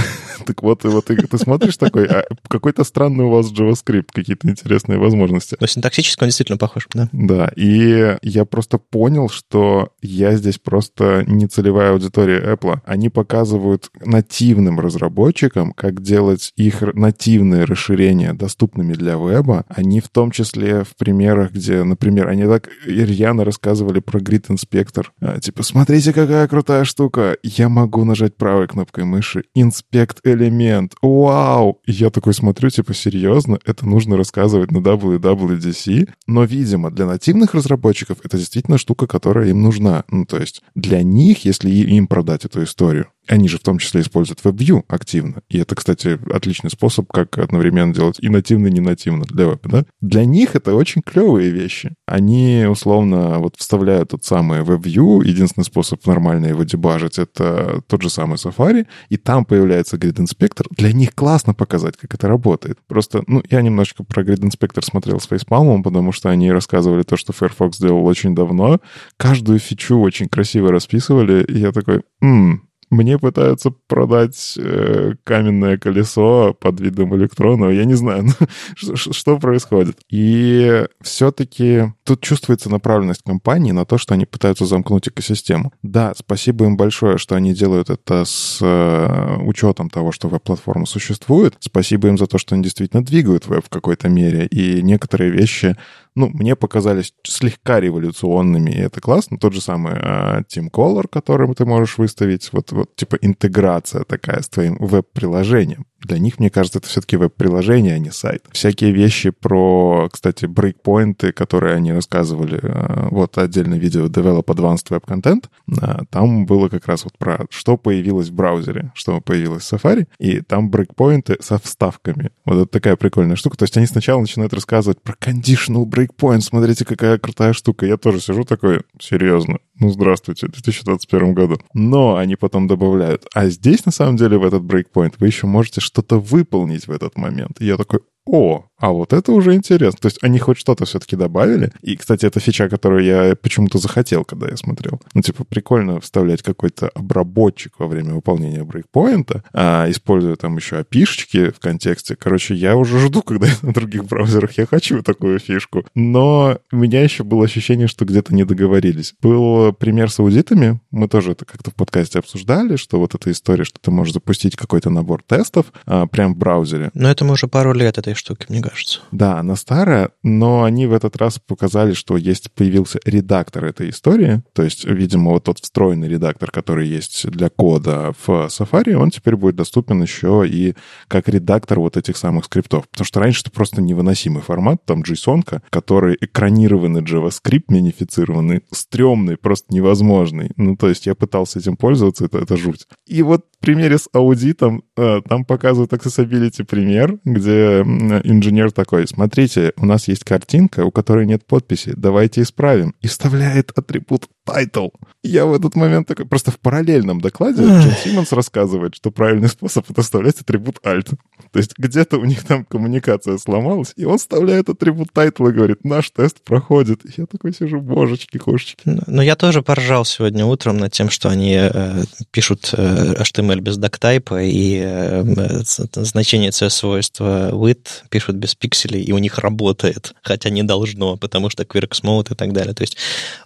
[0.46, 4.48] Так вот, и вот ты, ты смотришь такой, а какой-то странный у вас JavaScript, какие-то
[4.48, 5.56] интересные возможности.
[5.58, 7.08] Но синтаксически он действительно похож, да?
[7.12, 12.80] Да, и я просто понял, что я здесь просто не целевая аудитория Apple.
[12.84, 19.64] Они показывают нативным разработчикам, как делать их нативные расширения доступными для веба.
[19.68, 25.06] Они в том числе в примерах, где, например, они так рьяно рассказывали про Grid Inspector.
[25.20, 27.36] А, типа, смотрите, какая крутая штука.
[27.42, 29.44] Я могу нажать правой кнопкой мыши.
[29.56, 30.94] Inspect элемент.
[31.02, 31.80] Вау!
[31.86, 33.58] Я такой смотрю, типа, серьезно?
[33.64, 36.10] Это нужно рассказывать на WWDC?
[36.26, 40.04] Но, видимо, для нативных разработчиков это действительно штука, которая им нужна.
[40.10, 44.00] Ну, то есть для них, если им продать эту историю, они же в том числе
[44.00, 45.42] используют WebView активно.
[45.48, 49.60] И это, кстати, отличный способ, как одновременно делать и нативно, и не нативно для веба,
[49.64, 49.84] да?
[50.00, 51.94] Для них это очень клевые вещи.
[52.06, 55.24] Они, условно, вот вставляют тот самый WebView.
[55.24, 58.86] Единственный способ нормально его дебажить— это тот же самый Safari.
[59.08, 60.66] И там появляется Grid Inspector.
[60.70, 62.78] Для них классно показать, как это работает.
[62.86, 67.16] Просто, ну, я немножечко про Grid Inspector смотрел с фейспалмом, потому что они рассказывали то,
[67.16, 68.80] что Firefox сделал очень давно.
[69.16, 71.44] Каждую фичу очень красиво расписывали.
[71.44, 77.70] И я такой, м мне пытаются продать э, каменное колесо под видом электрона.
[77.70, 78.24] Я не знаю,
[78.82, 79.98] ну, что происходит.
[80.10, 85.72] И все-таки тут чувствуется направленность компании на то, что они пытаются замкнуть экосистему.
[85.82, 91.56] Да, спасибо им большое, что они делают это с э, учетом того, что веб-платформа существует.
[91.60, 94.46] Спасибо им за то, что они действительно двигают веб в какой-то мере.
[94.46, 95.76] И некоторые вещи
[96.16, 99.38] ну, мне показались слегка революционными, и это классно.
[99.38, 104.40] Тот же самый э, Team Color, которым ты можешь выставить, вот, вот типа интеграция такая
[104.40, 105.86] с твоим веб-приложением.
[106.04, 108.44] Для них, мне кажется, это все-таки веб-приложение, а не сайт.
[108.52, 115.04] Всякие вещи про, кстати, брейкпоинты, которые они рассказывали, э, вот отдельное видео Develop Advanced Web
[115.06, 119.72] Content, э, там было как раз вот про что появилось в браузере, что появилось в
[119.72, 122.30] Safari, и там брейкпоинты со вставками.
[122.44, 123.56] Вот это такая прикольная штука.
[123.56, 127.86] То есть они сначала начинают рассказывать про conditional breakpoint, смотрите, какая крутая штука.
[127.86, 131.58] Я тоже сижу такой, серьезно, Ну, здравствуйте, в 2021 году.
[131.72, 135.80] Но они потом добавляют, а здесь, на самом деле, в этот брейкпоинт вы еще можете
[135.80, 137.60] что-то выполнить в этот момент.
[137.60, 139.98] И я такой, о, а вот это уже интересно.
[140.00, 141.72] То есть они хоть что-то все-таки добавили.
[141.82, 145.00] И, кстати, это фича, которую я почему-то захотел, когда я смотрел.
[145.14, 151.50] Ну, типа, прикольно вставлять какой-то обработчик во время выполнения брейкпоинта, а, используя там еще опишечки
[151.50, 152.16] в контексте.
[152.16, 155.84] Короче, я уже жду, когда на других браузерах я хочу такую фишку.
[155.94, 159.14] Но у меня еще было ощущение, что где-то не договорились.
[159.20, 160.80] Был пример с аудитами.
[160.90, 164.56] Мы тоже это как-то в подкасте обсуждали, что вот эта история, что ты можешь запустить
[164.56, 166.90] какой-то набор тестов а, прям в браузере.
[166.94, 169.00] Но это мы уже пару лет этой штуки, мне кажется.
[169.12, 174.42] Да, она старая, но они в этот раз показали, что есть появился редактор этой истории.
[174.52, 179.36] То есть, видимо, вот тот встроенный редактор, который есть для кода в Safari, он теперь
[179.36, 180.74] будет доступен еще и
[181.08, 182.88] как редактор вот этих самых скриптов.
[182.88, 189.74] Потому что раньше это просто невыносимый формат, там JSON, который экранированный JavaScript, минифицированный, стрёмный, просто
[189.74, 190.50] невозможный.
[190.56, 192.86] Ну, то есть я пытался этим пользоваться, это, это жуть.
[193.06, 199.72] И вот в примере с аудитом э, там показывают accessibility пример, где инженер такой, смотрите,
[199.76, 202.94] у нас есть картинка, у которой нет подписи, давайте исправим.
[203.00, 204.90] И вставляет атрибут title.
[205.22, 209.90] Я в этот момент такой, просто в параллельном докладе Джон Симмонс рассказывает, что правильный способ
[209.90, 211.14] это вставлять атрибут alt.
[211.52, 215.84] То есть где-то у них там коммуникация сломалась, и он вставляет атрибут title и говорит,
[215.84, 217.04] наш тест проходит.
[217.04, 218.82] И я такой сижу, божечки, кошечки.
[218.84, 222.02] Но я тоже поржал сегодня утром над тем, что они э,
[222.32, 229.12] пишут э, HTML без доктайпа и э, э значение C-свойства with пишут без пикселей, и
[229.12, 232.74] у них работает, хотя не должно, потому что Quirks Mode и так далее.
[232.74, 232.96] То есть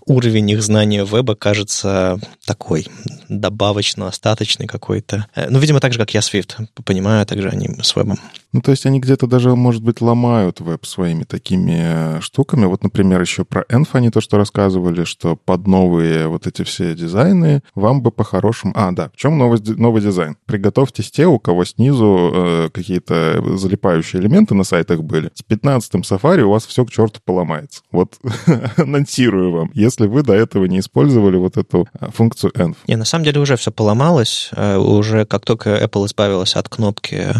[0.07, 2.87] уровень их знаний понимание веба кажется такой
[3.29, 5.27] добавочно-остаточный какой-то.
[5.35, 8.19] Э, ну, видимо, так же, как я Swift понимаю, так же они с вебом.
[8.53, 12.65] Ну, то есть они где-то даже, может быть, ломают веб своими такими э, штуками.
[12.65, 16.95] Вот, например, еще про Enf они то, что рассказывали, что под новые вот эти все
[16.95, 18.73] дизайны вам бы по-хорошему...
[18.75, 20.39] А, да, в чем новый, новый дизайн?
[20.47, 25.31] Приготовьтесь те, у кого снизу э, какие-то залипающие элементы на сайтах были.
[25.35, 27.83] С 15-м Safari у вас все к черту поломается.
[27.93, 28.19] Вот
[28.79, 29.71] анонсирую вам.
[29.75, 32.77] Если вы до этого не использовали вот эту э, функцию Env.
[32.87, 34.49] Не, на самом деле уже все поломалось.
[34.53, 37.35] Э, уже как только Apple избавилась от кнопки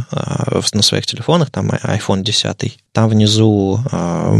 [0.73, 4.33] на своей своих телефонах, там iPhone 10, там внизу э,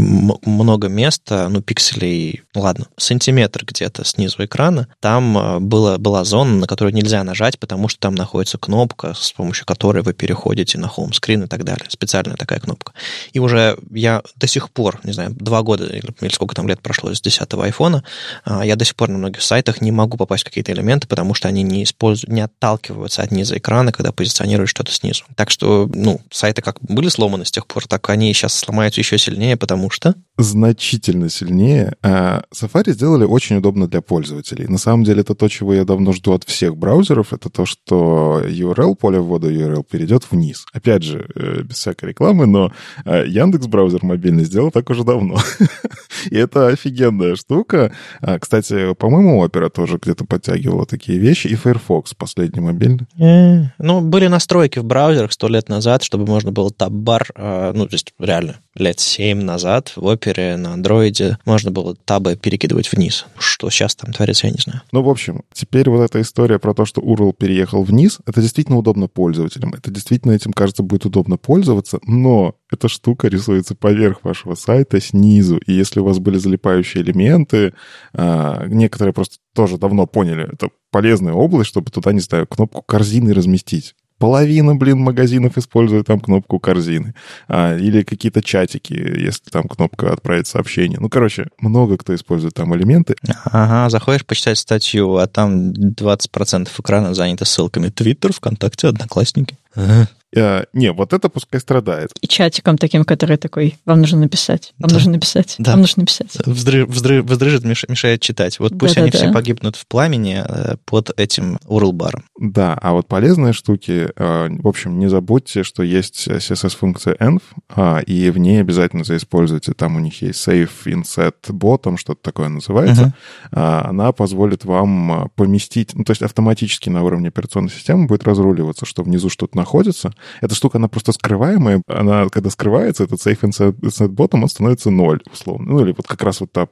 [0.45, 6.67] много места, ну, пикселей, ладно, сантиметр где-то снизу экрана, там э, было, была зона, на
[6.67, 11.43] которую нельзя нажать, потому что там находится кнопка, с помощью которой вы переходите на хоум-скрин
[11.43, 11.85] и так далее.
[11.87, 12.91] Специальная такая кнопка.
[13.31, 17.13] И уже я до сих пор, не знаю, два года или, сколько там лет прошло
[17.13, 18.03] с 10-го айфона,
[18.45, 21.33] э, я до сих пор на многих сайтах не могу попасть в какие-то элементы, потому
[21.33, 25.23] что они не используют, не отталкиваются от низа экрана, когда позиционируют что-то снизу.
[25.35, 29.01] Так что, ну, сайт сайты как были сломаны с тех пор, так они сейчас сломаются
[29.01, 30.15] еще сильнее, потому что...
[30.37, 31.95] Значительно сильнее.
[32.01, 34.67] А, Safari сделали очень удобно для пользователей.
[34.67, 38.41] На самом деле это то, чего я давно жду от всех браузеров, это то, что
[38.45, 40.65] URL, поле ввода URL перейдет вниз.
[40.73, 42.71] Опять же, э, без всякой рекламы, но
[43.05, 45.37] а, Яндекс браузер мобильный сделал так уже давно.
[46.31, 47.93] И это офигенная штука.
[48.21, 48.39] А,
[48.79, 51.47] кстати, по-моему, Opera тоже где-то подтягивала такие вещи.
[51.47, 53.07] И Firefox, последний мобильный.
[53.19, 57.87] Э, ну, были настройки в браузерах сто лет назад, чтобы можно было таб-бар, а, ну,
[57.87, 63.25] то есть реально лет 7 назад в опере на андроиде можно было табы перекидывать вниз.
[63.37, 64.81] Что сейчас там творится, я не знаю.
[64.91, 68.77] Ну, в общем, теперь вот эта история про то, что URL переехал вниз, это действительно
[68.77, 69.73] удобно пользователям.
[69.73, 75.57] Это действительно этим, кажется, будет удобно пользоваться, но эта штука рисуется поверх вашего сайта снизу.
[75.65, 77.73] И если у вас были залипающие элементы,
[78.13, 83.33] а, некоторые просто тоже давно поняли, это полезная область, чтобы туда, не знаю, кнопку корзины
[83.33, 83.95] разместить.
[84.19, 87.13] Половина, блин, магазинов использует там кнопку корзины.
[87.47, 90.99] А, или какие-то чатики, если там кнопка отправить сообщение.
[90.99, 93.15] Ну, короче, много кто использует там элементы.
[93.45, 97.87] Ага, заходишь почитать статью, а там 20% экрана занято ссылками.
[97.87, 99.57] Твиттер, ВКонтакте, Одноклассники.
[99.73, 100.09] Ага.
[100.35, 102.11] Uh, не, вот это пускай страдает.
[102.21, 104.95] И чатиком таким, который такой, вам нужно написать, вам да.
[104.95, 105.71] нужно написать, да.
[105.71, 106.37] вам нужно написать.
[106.45, 108.59] Вздры, вздры, вздрыжит, мешает читать.
[108.59, 109.33] Вот пусть да, они да, все да.
[109.33, 112.25] погибнут в пламени э, под этим URL-баром.
[112.39, 117.99] Да, а вот полезные штуки, э, в общем, не забудьте, что есть CSS-функция env, а,
[117.99, 119.73] и в ней обязательно заиспользуйте.
[119.73, 123.13] Там у них есть save inset bottom, что-то такое называется.
[123.51, 123.87] Uh-huh.
[123.89, 129.03] Она позволит вам поместить, ну, то есть автоматически на уровне операционной системы будет разруливаться, что
[129.03, 131.81] внизу что-то находится, Эта штука, она просто скрываемая.
[131.87, 135.73] Она, когда скрывается, этот safe inside bottom, он становится ноль, условно.
[135.73, 136.67] Ну, или вот как раз вот та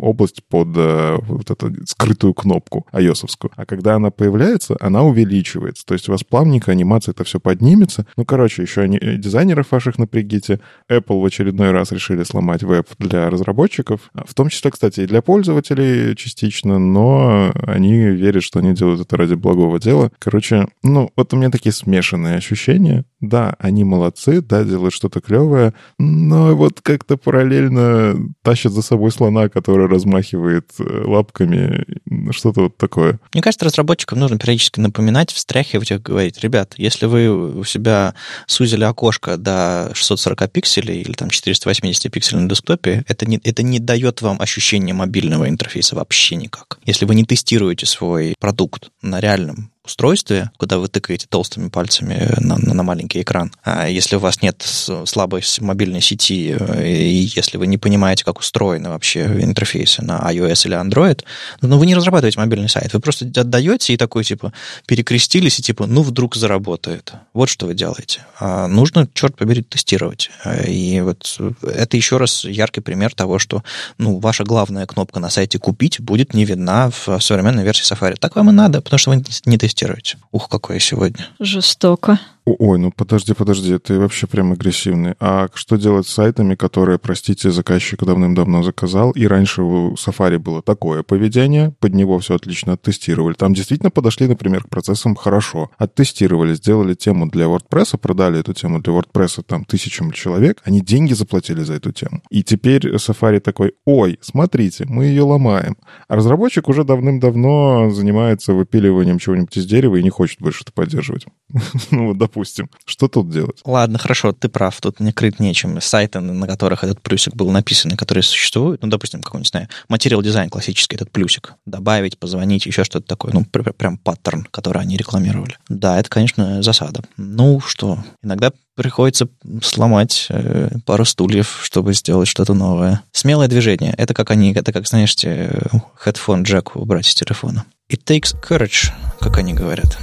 [0.00, 3.50] область под э, вот эту скрытую кнопку ios -овскую.
[3.56, 5.84] А когда она появляется, она увеличивается.
[5.86, 8.06] То есть у вас плавненько анимация это все поднимется.
[8.16, 10.60] Ну, короче, еще они, э, дизайнеров ваших напрягите.
[10.90, 14.00] Apple в очередной раз решили сломать веб для разработчиков.
[14.14, 19.16] В том числе, кстати, и для пользователей частично, но они верят, что они делают это
[19.16, 20.10] ради благого дела.
[20.18, 22.83] Короче, ну, вот у меня такие смешанные ощущения.
[23.20, 29.48] Да, они молодцы, да, делают что-то клевое, но вот как-то параллельно тащат за собой слона,
[29.48, 31.86] который размахивает э, лапками,
[32.32, 33.18] что-то вот такое.
[33.32, 38.14] Мне кажется, разработчикам нужно периодически напоминать, встряхивать их, говорить, ребят, если вы у себя
[38.46, 43.78] сузили окошко до 640 пикселей или там 480 пикселей на десктопе, это не, это не
[43.78, 46.78] дает вам ощущения мобильного интерфейса вообще никак.
[46.84, 52.56] Если вы не тестируете свой продукт на реальном устройстве, куда вы тыкаете толстыми пальцами на,
[52.56, 53.52] на маленький экран.
[53.62, 58.38] А если у вас нет слабой мобильной сети, э, и если вы не понимаете, как
[58.38, 61.22] устроены вообще интерфейсы на iOS или Android,
[61.60, 62.94] ну, вы не разрабатываете мобильный сайт.
[62.94, 64.54] Вы просто отдаете и такой, типа,
[64.86, 67.12] перекрестились, и типа, ну, вдруг заработает.
[67.34, 68.24] Вот что вы делаете.
[68.40, 70.30] А нужно, черт побери, тестировать.
[70.66, 73.62] И вот это еще раз яркий пример того, что,
[73.98, 78.16] ну, ваша главная кнопка на сайте «Купить» будет не видна в современной версии Safari.
[78.18, 80.16] Так вам и надо, потому что вы не тестируете тестировать.
[80.30, 81.26] Ух, какое сегодня.
[81.40, 82.20] Жестоко.
[82.46, 85.14] Ой, ну подожди, подожди, ты вообще прям агрессивный.
[85.18, 90.60] А что делать с сайтами, которые, простите, заказчик давным-давно заказал, и раньше у Safari было
[90.60, 93.32] такое поведение, под него все отлично оттестировали.
[93.32, 95.70] Там действительно подошли, например, к процессам хорошо.
[95.78, 101.14] Оттестировали, сделали тему для WordPress, продали эту тему для WordPress там тысячам человек, они деньги
[101.14, 102.22] заплатили за эту тему.
[102.28, 105.78] И теперь Safari такой, ой, смотрите, мы ее ломаем.
[106.08, 111.26] А разработчик уже давным-давно занимается выпиливанием чего-нибудь из дерева и не хочет больше это поддерживать.
[111.90, 112.68] Ну, допустим.
[112.84, 113.60] Что тут делать?
[113.64, 115.80] Ладно, хорошо, ты прав, тут не крыть нечем.
[115.80, 120.50] Сайты, на которых этот плюсик был написан, которые существуют, ну, допустим, какой-нибудь, знаю, материал дизайн
[120.50, 125.56] классический, этот плюсик, добавить, позвонить, еще что-то такое, ну, прям паттерн, который они рекламировали.
[125.68, 127.02] Да, это, конечно, засада.
[127.16, 129.28] Ну, что, иногда приходится
[129.62, 133.02] сломать э, пару стульев, чтобы сделать что-то новое.
[133.12, 133.94] Смелое движение.
[133.96, 137.64] Это как они, это как, знаешь, headphone джек убрать из телефона.
[137.88, 139.96] It takes courage, как они говорят.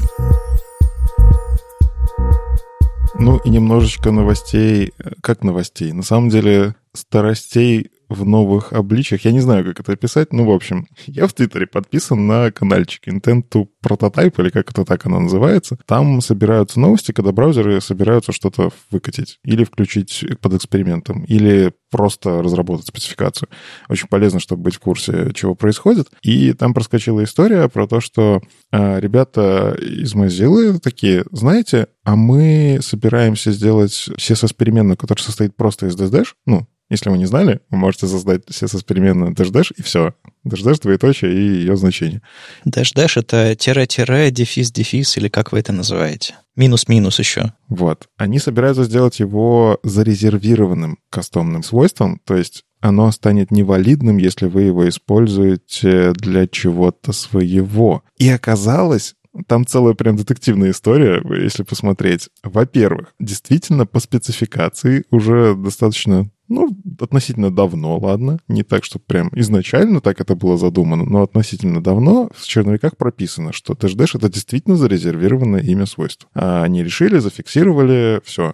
[3.23, 5.93] Ну и немножечко новостей, как новостей.
[5.93, 9.25] На самом деле старостей в новых обличиях.
[9.25, 10.33] Я не знаю, как это описать.
[10.33, 14.85] Ну, в общем, я в Твиттере подписан на каналчик Intent to Prototype, или как это
[14.85, 15.77] так оно называется.
[15.85, 22.87] Там собираются новости, когда браузеры собираются что-то выкатить или включить под экспериментом, или просто разработать
[22.87, 23.49] спецификацию.
[23.89, 26.09] Очень полезно, чтобы быть в курсе, чего происходит.
[26.21, 28.41] И там проскочила история про то, что
[28.71, 35.95] э, ребята из Mozilla такие, знаете, а мы собираемся сделать CSS-переменную, которая состоит просто из
[35.95, 40.13] DSDash, ну, если вы не знали, вы можете создать CSS переменную dash-dash, и все.
[40.45, 42.21] Dash-dash, двоеточие и ее значение.
[42.65, 46.35] Dash-dash— это тире-тире, дефис-дефис, или как вы это называете?
[46.57, 47.53] Минус-минус еще.
[47.69, 48.09] Вот.
[48.17, 54.89] Они собираются сделать его зарезервированным кастомным свойством, то есть оно станет невалидным, если вы его
[54.89, 58.03] используете для чего-то своего.
[58.17, 59.15] И оказалось,
[59.47, 62.29] там целая прям детективная история, если посмотреть.
[62.43, 68.39] Во-первых, действительно по спецификации уже достаточно ну, относительно давно, ладно.
[68.47, 73.53] Не так, что прям изначально так это было задумано, но относительно давно в черновиках прописано,
[73.53, 76.29] что Dash это действительно зарезервированное имя свойства.
[76.33, 78.53] А они решили, зафиксировали, все,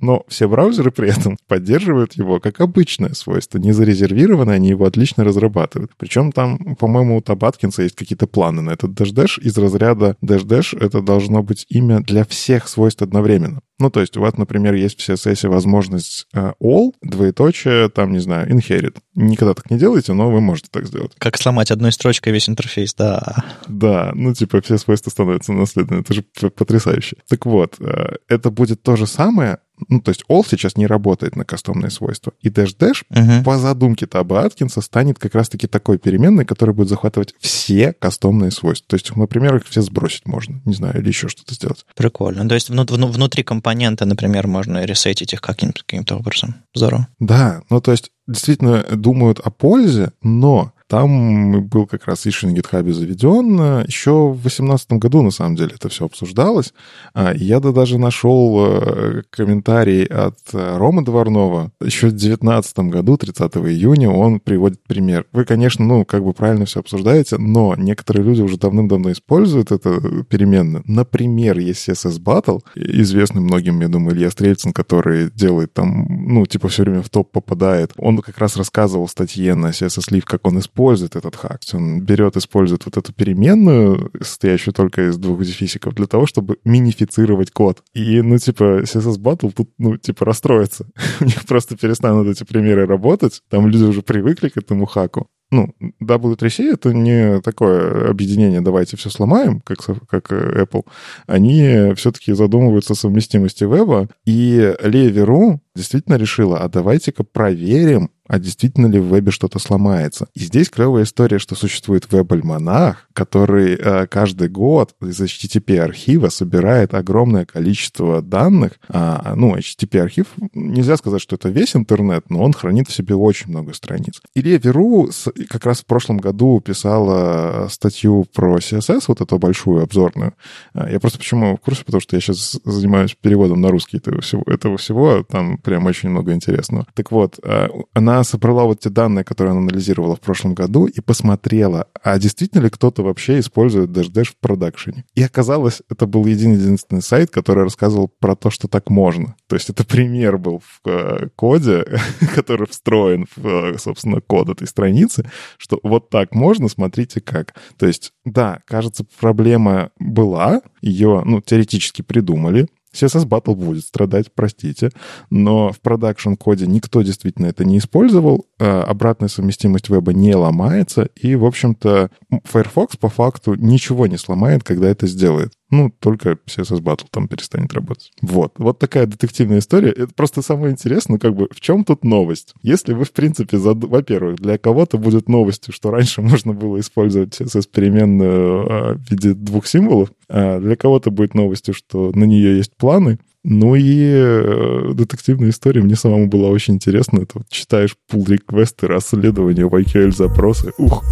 [0.00, 5.24] но все браузеры при этом поддерживают его как обычное свойство, не зарезервированное, они его отлично
[5.24, 5.92] разрабатывают.
[5.96, 11.00] Причем там, по-моему, у Табаткинса есть какие-то планы на этот dash-dash из разряда dash-dash это
[11.00, 13.60] должно быть имя для всех свойств одновременно.
[13.80, 18.20] Ну, то есть у вас, например, есть в CSS возможность э, all, двоеточие, там, не
[18.20, 18.98] знаю, inherit.
[19.16, 21.12] Никогда так не делайте, но вы можете так сделать.
[21.18, 23.44] Как сломать одной строчкой весь интерфейс, да.
[23.66, 26.02] Да, ну, типа, все свойства становятся наследными.
[26.02, 27.16] Это же потрясающе.
[27.28, 29.53] Так вот, э, это будет то же самое,
[29.88, 32.32] ну, то есть all сейчас не работает на кастомные свойства.
[32.40, 33.44] И dash-dash угу.
[33.44, 38.86] по задумке Таба Аткинса станет как раз-таки такой переменной, которая будет захватывать все кастомные свойства.
[38.88, 41.84] То есть, например, их все сбросить можно, не знаю, или еще что-то сделать.
[41.96, 42.48] Прикольно.
[42.48, 46.56] То есть внутри компонента, например, можно ресетить их каким-то каким образом.
[46.74, 47.08] Здорово.
[47.18, 52.54] Да, ну то есть действительно думают о пользе, но там был как раз issue на
[52.54, 53.84] GitHub заведен.
[53.84, 56.72] Еще в 2018 году, на самом деле, это все обсуждалось.
[57.14, 61.72] А, я даже нашел э, комментарий от Ромы Дворнова.
[61.80, 65.26] Еще в 2019 году, 30 июня, он приводит пример.
[65.32, 70.00] Вы, конечно, ну, как бы правильно все обсуждаете, но некоторые люди уже давным-давно используют это
[70.28, 70.84] переменную.
[70.86, 76.68] Например, есть CSS Battle, известный многим, я думаю, Илья Стрельцин, который делает там, ну, типа
[76.68, 77.90] все время в топ попадает.
[77.96, 80.83] Он как раз рассказывал статье на CSS Live, как он использует
[81.16, 81.60] этот хак.
[81.72, 87.50] Он берет, использует вот эту переменную, состоящую только из двух дефисиков, для того, чтобы минифицировать
[87.50, 87.82] код.
[87.94, 90.86] И, ну, типа, CSS Battle тут, ну, типа, расстроится.
[91.20, 93.42] У них просто перестанут эти примеры работать.
[93.50, 99.08] Там люди уже привыкли к этому хаку ну, W3C— это не такое объединение «давайте все
[99.10, 99.78] сломаем», как,
[100.08, 100.84] как Apple.
[101.26, 108.86] Они все-таки задумываются о совместимости веба, и Levi.ru действительно решила, а давайте-ка проверим, а действительно
[108.86, 110.28] ли в вебе что-то сломается.
[110.34, 117.44] И здесь клевая история, что существует веб-альманах, который э, каждый год из HTTP-архива собирает огромное
[117.44, 118.72] количество данных.
[118.88, 123.50] А, ну, HTTP-архив, нельзя сказать, что это весь интернет, но он хранит в себе очень
[123.50, 124.22] много страниц.
[124.34, 125.10] Илья Веру
[125.50, 130.32] как раз в прошлом году писала статью про CSS, вот эту большую обзорную.
[130.72, 134.22] А, я просто почему в курсе, потому что я сейчас занимаюсь переводом на русский этого
[134.22, 136.86] всего, этого всего там прям очень много интересного.
[136.94, 141.00] Так вот, э, она собрала вот те данные, которые она анализировала в прошлом году, и
[141.00, 145.04] посмотрела, а действительно ли кто-то вообще использует Dash в продакшене.
[145.14, 149.34] И оказалось, это был един-единственный сайт, который рассказывал про то, что так можно.
[149.48, 151.84] То есть это пример был в э, коде,
[152.34, 157.54] который встроен в, э, собственно, код этой страницы, что вот так можно, смотрите как.
[157.78, 164.90] То есть, да, кажется, проблема была, ее, ну, теоретически придумали, CSS Battle будет страдать, простите,
[165.30, 171.34] но в продакшн-коде никто действительно это не использовал, а обратная совместимость веба не ломается, и,
[171.34, 172.10] в общем-то,
[172.44, 175.52] Firefox по факту ничего не сломает, когда это сделает.
[175.70, 178.12] Ну, только CSS Battle там перестанет работать.
[178.20, 178.54] Вот.
[178.58, 179.90] Вот такая детективная история.
[179.90, 182.54] Это просто самое интересное, как бы, в чем тут новость?
[182.62, 183.82] Если вы, в принципе, зад...
[183.82, 189.34] во-первых, для кого-то будет новостью, что раньше можно было использовать CSS переменную а, в виде
[189.34, 194.92] двух символов, а для кого-то будет новостью, что на нее есть планы, ну и э,
[194.94, 197.18] детективная история мне самому была очень интересна.
[197.20, 200.72] Это вот читаешь pull реквесты расследования, YQL запросы.
[200.78, 201.04] Ух!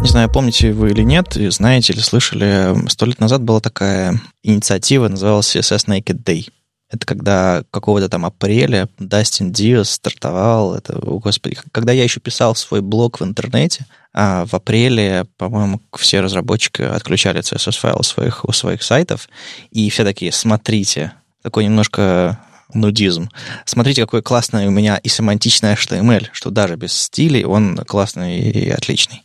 [0.00, 5.08] Не знаю, помните вы или нет, знаете или слышали, сто лет назад была такая инициатива,
[5.08, 6.48] называлась CSS Naked Day.
[6.90, 10.74] Это когда какого-то там апреля Дастин Диас стартовал.
[10.74, 15.82] Это, о господи, когда я еще писал свой блог в интернете, а в апреле, по-моему,
[15.96, 19.28] все разработчики отключали CSS-файл своих, у своих сайтов,
[19.70, 22.38] и все такие, смотрите, такой немножко
[22.72, 23.30] нудизм.
[23.64, 28.70] Смотрите, какой классный у меня и семантичный HTML, что даже без стилей он классный и
[28.70, 29.24] отличный.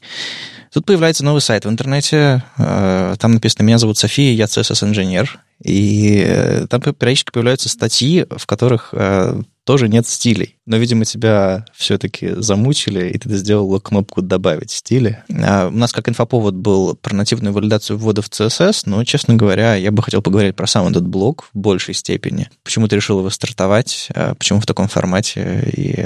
[0.73, 6.23] Тут появляется новый сайт в интернете, э, там написано «Меня зовут София, я CSS-инженер», и
[6.25, 10.57] э, там периодически появляются статьи, в которых э, тоже нет стилей.
[10.65, 15.23] Но, видимо, тебя все-таки замучили, и ты сделал кнопку «Добавить стили».
[15.29, 19.75] А у нас как инфоповод был про нативную валидацию ввода в CSS, но, честно говоря,
[19.75, 22.49] я бы хотел поговорить про сам этот блок в большей степени.
[22.63, 26.03] Почему ты решил его стартовать, а почему в таком формате, и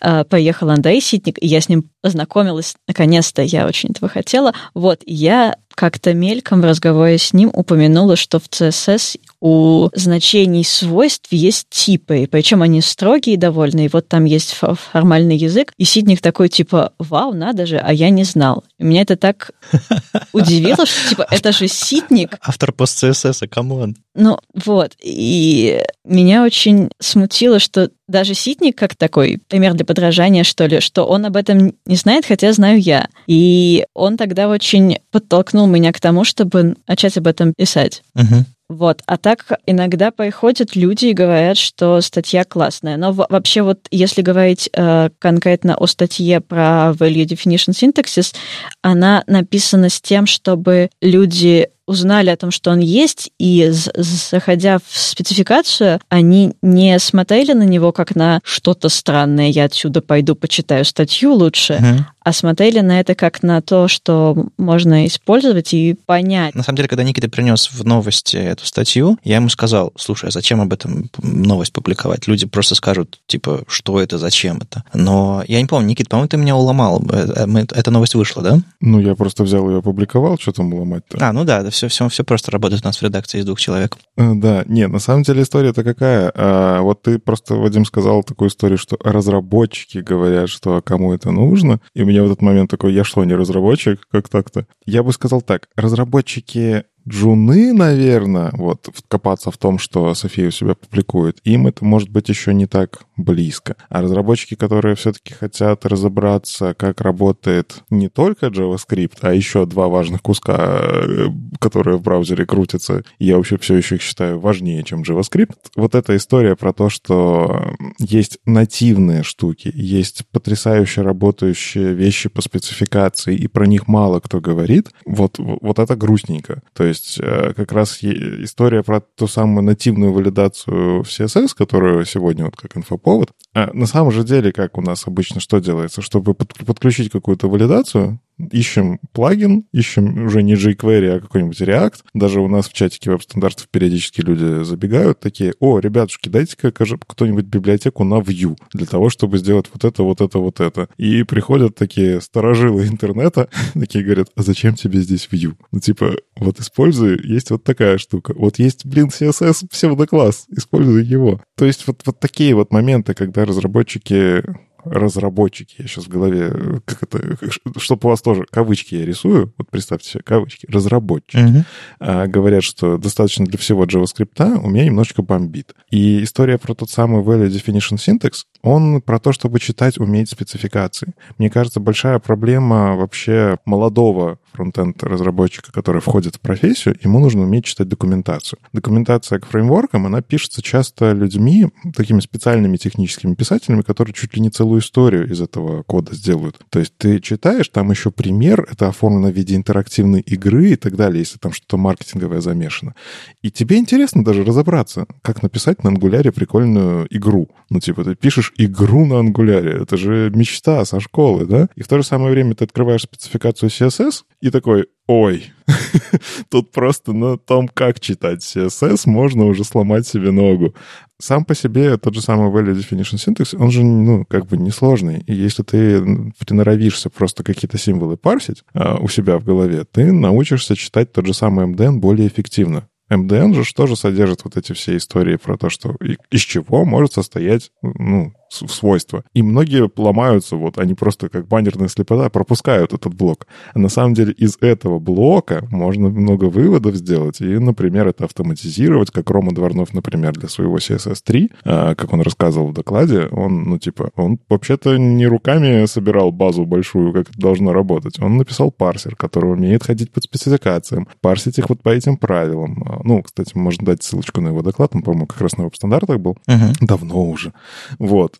[0.00, 4.54] а, поехал Андрей Ситник, и я с ним познакомилась, наконец-то, я очень этого хотела.
[4.74, 11.28] Вот, я как-то мельком в разговоре с ним упомянула, что в CSS у значений свойств
[11.32, 14.54] есть типы, причем они строгие довольно, и вот там есть
[14.92, 18.64] формальный язык, и Ситник такой типа, вау, надо же, а я не знал.
[18.78, 19.52] И меня это так
[20.32, 22.38] удивило, что типа это же Ситник.
[22.42, 23.96] Автор PostCSS, come on.
[24.14, 30.66] Ну вот, и меня очень смутило, что даже Ситник, как такой пример для подражания, что
[30.66, 33.08] ли, что он об этом не знает, хотя знаю я.
[33.26, 38.02] И он тогда очень подтолкнул меня к тому, чтобы начать об этом писать.
[38.16, 38.44] Угу.
[38.70, 39.02] Вот.
[39.06, 42.96] А так иногда приходят люди и говорят, что статья классная.
[42.96, 48.32] Но вообще вот если говорить э, конкретно о статье про Value Definition Syntaxis,
[48.80, 54.96] она написана с тем, чтобы люди узнали о том, что он есть, и заходя в
[54.96, 61.34] спецификацию, они не смотрели на него как на что-то странное, я отсюда пойду почитаю статью
[61.34, 62.04] лучше, угу.
[62.22, 66.54] а смотрели на это как на то, что можно использовать и понять.
[66.54, 70.30] На самом деле, когда Никита принес в новости эту статью, я ему сказал, слушай, а
[70.30, 72.28] зачем об этом новость публиковать?
[72.28, 74.84] Люди просто скажут, типа, что это, зачем это?
[74.94, 77.02] Но я не помню, Никит, по-моему, ты меня уломал.
[77.10, 78.58] Э, э, эта новость вышла, да?
[78.80, 81.18] Ну, я просто взял ее опубликовал, что там уломать-то?
[81.20, 83.96] А, ну да, все, все, все просто работает у нас в редакции из двух человек.
[84.16, 86.32] Э, да, не, на самом деле история-то какая?
[86.34, 91.80] А, вот ты просто, Вадим, сказал такую историю, что разработчики говорят, что кому это нужно,
[91.94, 94.06] и у меня в этот момент такой, я что, не разработчик?
[94.10, 94.66] Как так-то?
[94.86, 100.74] Я бы сказал так, разработчики джуны, наверное, вот, копаться в том, что София у себя
[100.74, 103.76] публикует, им это может быть еще не так близко.
[103.88, 110.22] А разработчики, которые все-таки хотят разобраться, как работает не только JavaScript, а еще два важных
[110.22, 111.26] куска, э,
[111.58, 115.56] которые в браузере крутятся, я вообще все еще их считаю важнее, чем JavaScript.
[115.76, 123.34] Вот эта история про то, что есть нативные штуки, есть потрясающе работающие вещи по спецификации,
[123.34, 126.62] и про них мало кто говорит, вот, вот это грустненько.
[126.74, 132.44] То есть э, как раз история про ту самую нативную валидацию в CSS, которую сегодня
[132.44, 136.34] вот как инфоповод, а на самом же деле, как у нас обычно что делается, чтобы
[136.34, 138.20] подключить какую-то валидацию,
[138.50, 141.96] ищем плагин, ищем уже не jQuery, а какой-нибудь React.
[142.14, 148.04] Даже у нас в чатике веб-стандартов периодически люди забегают такие, о, ребятушки, дайте-ка кто-нибудь библиотеку
[148.04, 150.88] на Vue для того, чтобы сделать вот это, вот это, вот это.
[150.96, 155.54] И приходят такие сторожилы интернета, такие говорят, а зачем тебе здесь Vue?
[155.72, 158.34] Ну, типа, вот используй, есть вот такая штука.
[158.36, 161.40] Вот есть, блин, CSS псевдокласс, используй его.
[161.56, 164.42] То есть вот, вот такие вот моменты, когда разработчики
[164.84, 167.38] разработчики, я сейчас в голове, как это,
[167.78, 171.64] чтобы у вас тоже кавычки я рисую, вот представьте себе кавычки, разработчики, uh-huh.
[172.00, 175.74] а, говорят, что достаточно для всего JavaScript, у меня немножечко бомбит.
[175.90, 181.14] И история про тот самый Value Definition Syntax, он про то, чтобы читать, уметь спецификации.
[181.38, 187.64] Мне кажется, большая проблема вообще молодого фронтенд разработчика, который входит в профессию, ему нужно уметь
[187.64, 188.58] читать документацию.
[188.72, 194.50] Документация к фреймворкам, она пишется часто людьми, такими специальными техническими писателями, которые чуть ли не
[194.70, 196.58] целую историю из этого кода сделают.
[196.70, 200.96] То есть ты читаешь, там еще пример, это оформлено в виде интерактивной игры и так
[200.96, 202.94] далее, если там что-то маркетинговое замешано.
[203.42, 207.48] И тебе интересно даже разобраться, как написать на ангуляре прикольную игру.
[207.68, 209.72] Ну, типа, ты пишешь игру на ангуляре.
[209.82, 211.68] Это же мечта со школы, да?
[211.74, 215.52] И в то же самое время ты открываешь спецификацию CSS и такой, ой,
[216.50, 220.72] тут просто на том, как читать CSS, можно уже сломать себе ногу.
[221.18, 225.24] Сам по себе тот же самый Value Definition Syntax, он же, ну, как бы несложный.
[225.26, 230.76] И если ты приноровишься просто какие-то символы парсить а, у себя в голове, ты научишься
[230.76, 232.88] читать тот же самый MDN более эффективно.
[233.10, 235.96] MDN же тоже содержит вот эти все истории про то, что
[236.30, 239.24] из чего может состоять, ну, свойства.
[239.32, 243.46] И многие ломаются, вот они просто как баннерная слепота пропускают этот блок.
[243.74, 247.40] А на самом деле из этого блока можно много выводов сделать.
[247.40, 252.68] И, например, это автоматизировать, как Рома Дворнов, например, для своего CSS3, а, как он рассказывал
[252.68, 257.72] в докладе, он, ну, типа, он вообще-то не руками собирал базу большую, как это должно
[257.72, 258.20] работать.
[258.20, 262.84] Он написал парсер, который умеет ходить под спецификациям, парсить их вот по этим правилам.
[262.86, 266.18] А, ну, кстати, можно дать ссылочку на его доклад, он, по-моему, как раз на веб-стандартах
[266.18, 266.36] был.
[266.48, 266.74] Uh-huh.
[266.80, 267.52] Давно уже.
[267.98, 268.39] Вот.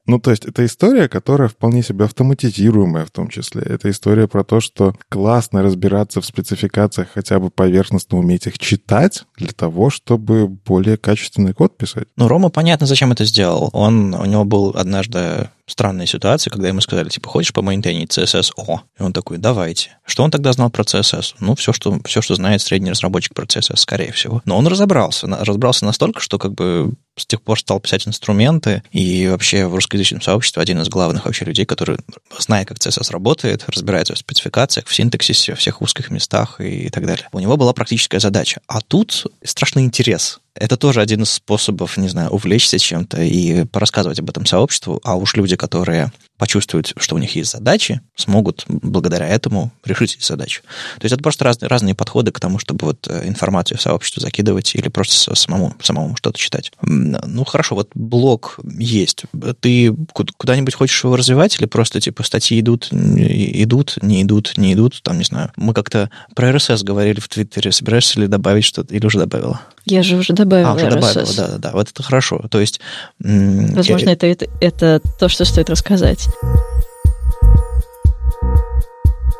[0.05, 3.61] Ну, то есть это история, которая вполне себе автоматизируемая в том числе.
[3.61, 9.23] Это история про то, что классно разбираться в спецификациях, хотя бы поверхностно уметь их читать
[9.37, 12.07] для того, чтобы более качественный код писать.
[12.17, 13.69] Ну, Рома, понятно, зачем это сделал.
[13.73, 18.51] Он, у него был однажды странная ситуация, когда ему сказали, типа, хочешь помейнтейнить CSS?
[18.57, 19.97] О, и он такой, давайте.
[20.05, 21.35] Что он тогда знал про CSS?
[21.39, 24.41] Ну, все, что, все, что знает средний разработчик про CSS, скорее всего.
[24.45, 25.27] Но он разобрался.
[25.27, 30.21] Разобрался настолько, что как бы с тех пор стал писать инструменты, и вообще в русскоязычном
[30.21, 31.97] сообществе один из главных вообще людей, который,
[32.39, 37.05] зная, как CSS работает, разбирается в спецификациях, в синтаксисе, во всех узких местах и так
[37.05, 37.27] далее.
[37.31, 38.61] У него была практическая задача.
[38.67, 40.39] А тут страшный интерес.
[40.55, 45.15] Это тоже один из способов, не знаю, увлечься чем-то и порассказывать об этом сообществу, а
[45.15, 50.61] уж люди, которые почувствуют, что у них есть задачи, смогут благодаря этому решить эти задачи.
[50.97, 54.21] То есть это просто разные, разные подходы к тому, чтобы вот э, информацию в сообщество
[54.21, 56.71] закидывать или просто самому, самому что-то читать.
[56.81, 59.25] Ну, хорошо, вот блог есть.
[59.59, 65.03] Ты куда-нибудь хочешь его развивать или просто, типа, статьи идут, идут, не идут, не идут,
[65.03, 65.51] там, не знаю.
[65.57, 67.71] Мы как-то про RSS говорили в Твиттере.
[67.71, 69.61] Собираешься ли добавить что-то или уже добавила?
[69.85, 70.91] Я же уже добавила А, уже RSS.
[70.91, 71.71] добавила, да-да-да.
[71.71, 72.43] Вот это хорошо.
[72.49, 72.79] То есть...
[73.19, 74.13] Возможно, я...
[74.13, 76.27] это, это, это то, что стоит рассказать.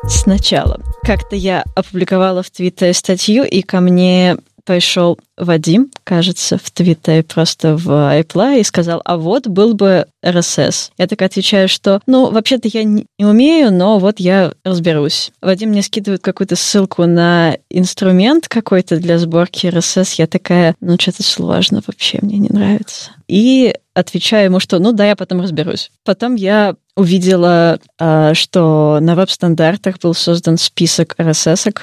[0.08, 0.80] Сначала.
[1.04, 7.76] Как-то я опубликовала в Твиттере статью, и ко мне пришел Вадим, кажется, в Твиттере, просто
[7.76, 10.90] в Apple, и сказал, а вот был бы RSS.
[10.98, 15.32] Я так отвечаю, что, ну, вообще-то я не умею, но вот я разберусь.
[15.40, 20.14] Вадим мне скидывает какую-то ссылку на инструмент какой-то для сборки RSS.
[20.18, 23.10] Я такая, ну, что-то сложно вообще, мне не нравится.
[23.26, 25.90] И отвечаю ему, что, ну, да, я потом разберусь.
[26.04, 31.74] Потом я увидела, а, что на веб-стандартах был создан список RSS,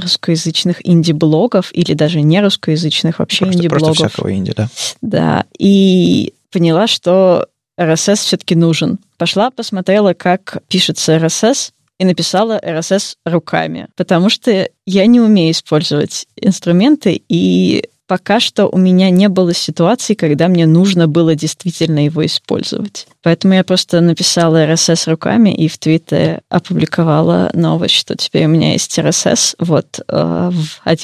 [0.00, 3.96] русскоязычных инди-блогов или даже не русскоязычных вообще инди-блогов.
[3.96, 4.68] Просто всякого инди, да.
[5.00, 7.46] Да, и поняла, что
[7.78, 8.98] RSS все-таки нужен.
[9.16, 16.26] Пошла, посмотрела, как пишется RSS, и написала RSS руками, потому что я не умею использовать
[16.36, 22.26] инструменты, и пока что у меня не было ситуации, когда мне нужно было действительно его
[22.26, 23.06] использовать.
[23.22, 28.72] Поэтому я просто написала RSS руками и в Твиттере опубликовала новость, что теперь у меня
[28.72, 29.54] есть RSS.
[29.58, 30.52] Вот э,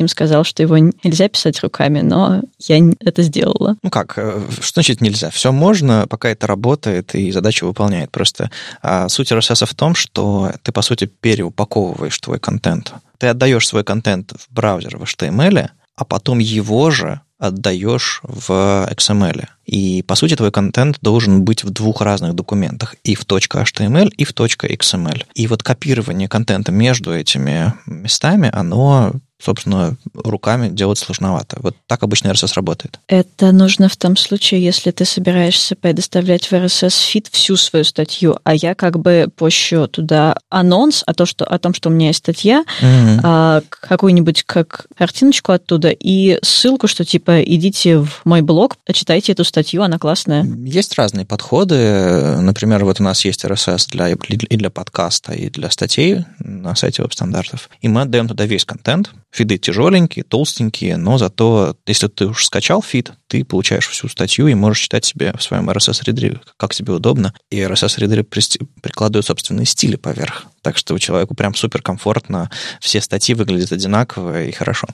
[0.09, 3.76] сказал, что его нельзя писать руками, но я это сделала.
[3.82, 5.30] Ну как, э, что значит нельзя?
[5.30, 8.11] Все можно, пока это работает и задачу выполняет.
[8.11, 8.50] Просто
[8.80, 12.94] а суть RSS в том, что ты, по сути, переупаковываешь твой контент.
[13.18, 19.49] Ты отдаешь свой контент в браузер в HTML, а потом его же отдаешь в XML.
[19.67, 24.25] И, по сути, твой контент должен быть в двух разных документах, и в .html, и
[24.25, 25.25] в .xml.
[25.35, 29.12] И вот копирование контента между этими местами, оно
[29.45, 31.59] собственно, руками делать сложновато.
[31.61, 32.99] Вот так обычно RSS работает.
[33.09, 38.39] Это нужно в том случае, если ты собираешься предоставлять в RSS фид всю свою статью,
[38.45, 42.09] а я как бы пощу туда анонс о, том, что, о том, что у меня
[42.09, 43.21] есть статья, mm-hmm.
[43.23, 49.45] а, какую-нибудь как картиночку оттуда и ссылку, что типа идите в мой блог, читайте эту
[49.45, 49.53] статью,
[49.84, 50.44] она классная.
[50.44, 52.36] Есть разные подходы.
[52.40, 57.02] Например, вот у нас есть RSS для, и для подкаста, и для статей на сайте
[57.02, 57.68] веб-стандартов.
[57.80, 62.80] И мы отдаем туда весь контент, Фиды тяжеленькие, толстенькие, но зато, если ты уж скачал
[62.80, 67.34] фид, ты получаешь всю статью и можешь читать себе в своем RSS-ридере, как тебе удобно.
[67.50, 70.46] И RSS-ридеры прикладывают собственные стили поверх.
[70.65, 72.51] Так что человеку прям супер комфортно,
[72.81, 74.89] все статьи выглядят одинаково и хорошо.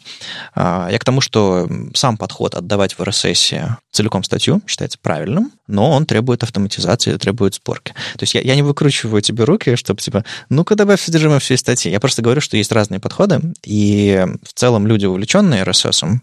[0.53, 5.93] А, я к тому, что сам подход отдавать в RSS целиком статью считается правильным, но
[5.93, 7.93] он требует автоматизации, требует сборки.
[7.93, 11.93] То есть я, я не выкручиваю тебе руки, чтобы типа, ну-ка добавь содержимое всей статьи.
[11.93, 16.18] Я просто говорю, что есть разные подходы, и в целом люди, увлеченные RSS,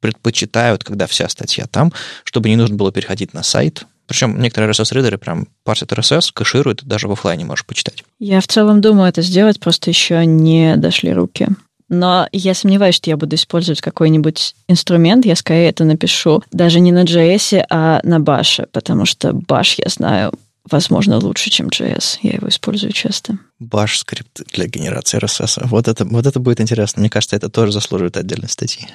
[0.00, 1.92] предпочитают, когда вся статья там,
[2.24, 7.06] чтобы не нужно было переходить на сайт, причем некоторые RSS-ридеры прям парсят RSS, кэшируют, даже
[7.06, 8.02] в офлайне можешь почитать.
[8.18, 11.48] Я в целом думаю это сделать, просто еще не дошли руки.
[11.90, 15.24] Но я сомневаюсь, что я буду использовать какой-нибудь инструмент.
[15.24, 19.90] Я скорее это напишу даже не на JS, а на Bash, потому что Bash, я
[19.90, 20.32] знаю,
[20.70, 22.18] возможно, лучше, чем JS.
[22.22, 23.38] Я его использую часто.
[23.60, 25.66] Bash скрипт для генерации RSS.
[25.66, 27.00] Вот это, вот это будет интересно.
[27.00, 28.86] Мне кажется, это тоже заслуживает отдельной статьи.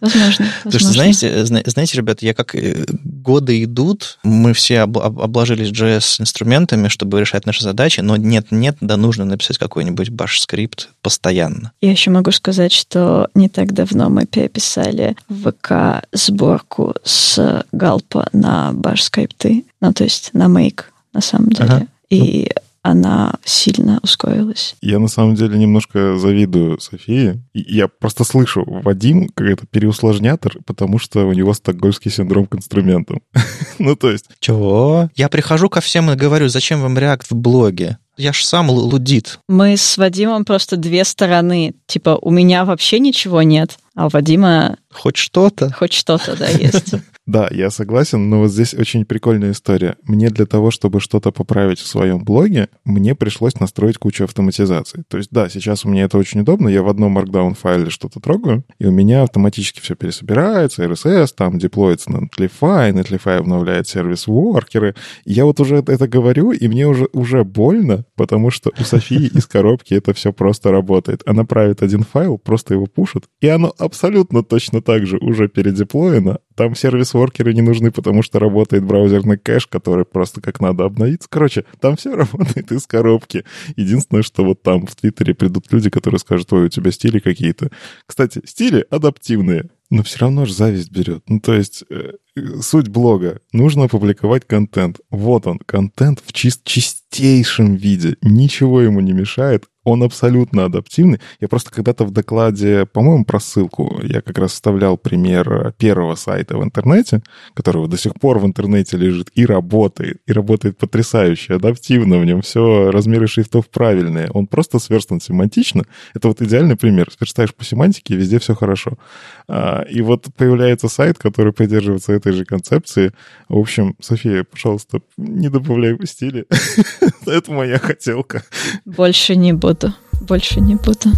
[0.00, 0.46] Возможно.
[0.64, 7.20] Потому что, знаете, знаете, ребята, я как э, годы идут, мы все обложились JS-инструментами, чтобы
[7.20, 11.72] решать наши задачи, но нет-нет, да нужно написать какой-нибудь Bash скрипт постоянно.
[11.82, 18.28] Я еще могу сказать, что не так давно мы переписали в ВК сборку с галпа
[18.32, 21.70] на Bash скрипты, ну, то есть на make, на самом деле.
[21.70, 21.86] Ага.
[22.08, 22.50] И
[22.86, 24.76] она сильно ускорилась.
[24.80, 27.42] Я на самом деле немножко завидую Софии.
[27.52, 33.22] Я просто слышу, Вадим какой-то переусложнятор, потому что у него стокгольмский синдром к инструментам.
[33.78, 34.26] ну, то есть...
[34.38, 35.10] Чего?
[35.16, 37.98] Я прихожу ко всем и говорю, зачем вам React в блоге?
[38.16, 39.40] Я ж сам лудит.
[39.48, 41.74] Мы с Вадимом просто две стороны.
[41.86, 44.76] Типа, у меня вообще ничего нет, а у Вадима...
[44.90, 45.72] Хоть что-то.
[45.72, 46.94] Хоть что-то, да, есть.
[47.26, 49.96] Да, я согласен, но вот здесь очень прикольная история.
[50.04, 55.02] Мне для того, чтобы что-то поправить в своем блоге, мне пришлось настроить кучу автоматизаций.
[55.08, 58.20] То есть, да, сейчас у меня это очень удобно, я в одном Markdown файле что-то
[58.20, 64.94] трогаю, и у меня автоматически все пересобирается, RSS, там деплоится на Netlify, Netlify обновляет сервис-воркеры.
[65.24, 69.46] Я вот уже это говорю, и мне уже, уже больно, потому что у Софии из
[69.46, 71.22] коробки это все просто работает.
[71.26, 76.38] Она правит один файл, просто его пушит, и оно абсолютно точно так же уже передеплоено,
[76.56, 81.28] там сервис-воркеры не нужны, потому что работает браузерный кэш, который просто как надо обновиться.
[81.30, 83.44] Короче, там все работает из коробки.
[83.76, 87.70] Единственное, что вот там в Твиттере придут люди, которые скажут, ой, у тебя стили какие-то.
[88.06, 89.68] Кстати, стили адаптивные.
[89.90, 91.22] Но все равно же зависть берет.
[91.28, 92.12] Ну, то есть, э,
[92.60, 93.40] суть блога.
[93.52, 95.00] Нужно опубликовать контент.
[95.10, 98.16] Вот он, контент в чист чистейшем виде.
[98.22, 101.20] Ничего ему не мешает он абсолютно адаптивный.
[101.40, 106.58] Я просто когда-то в докладе, по-моему, про ссылку, я как раз вставлял пример первого сайта
[106.58, 107.22] в интернете,
[107.54, 110.18] которого до сих пор в интернете лежит и работает.
[110.26, 114.28] И работает потрясающе, адаптивно, в нем все, размеры шрифтов правильные.
[114.32, 115.84] Он просто сверстан семантично.
[116.14, 117.08] Это вот идеальный пример.
[117.16, 118.98] Сверстаешь по семантике, везде все хорошо.
[119.46, 123.12] А, и вот появляется сайт, который придерживается этой же концепции.
[123.48, 126.46] В общем, София, пожалуйста, не добавляй в стиле.
[127.26, 128.42] Это моя хотелка.
[128.84, 129.94] Больше не буду буду.
[130.20, 131.10] Больше не буду.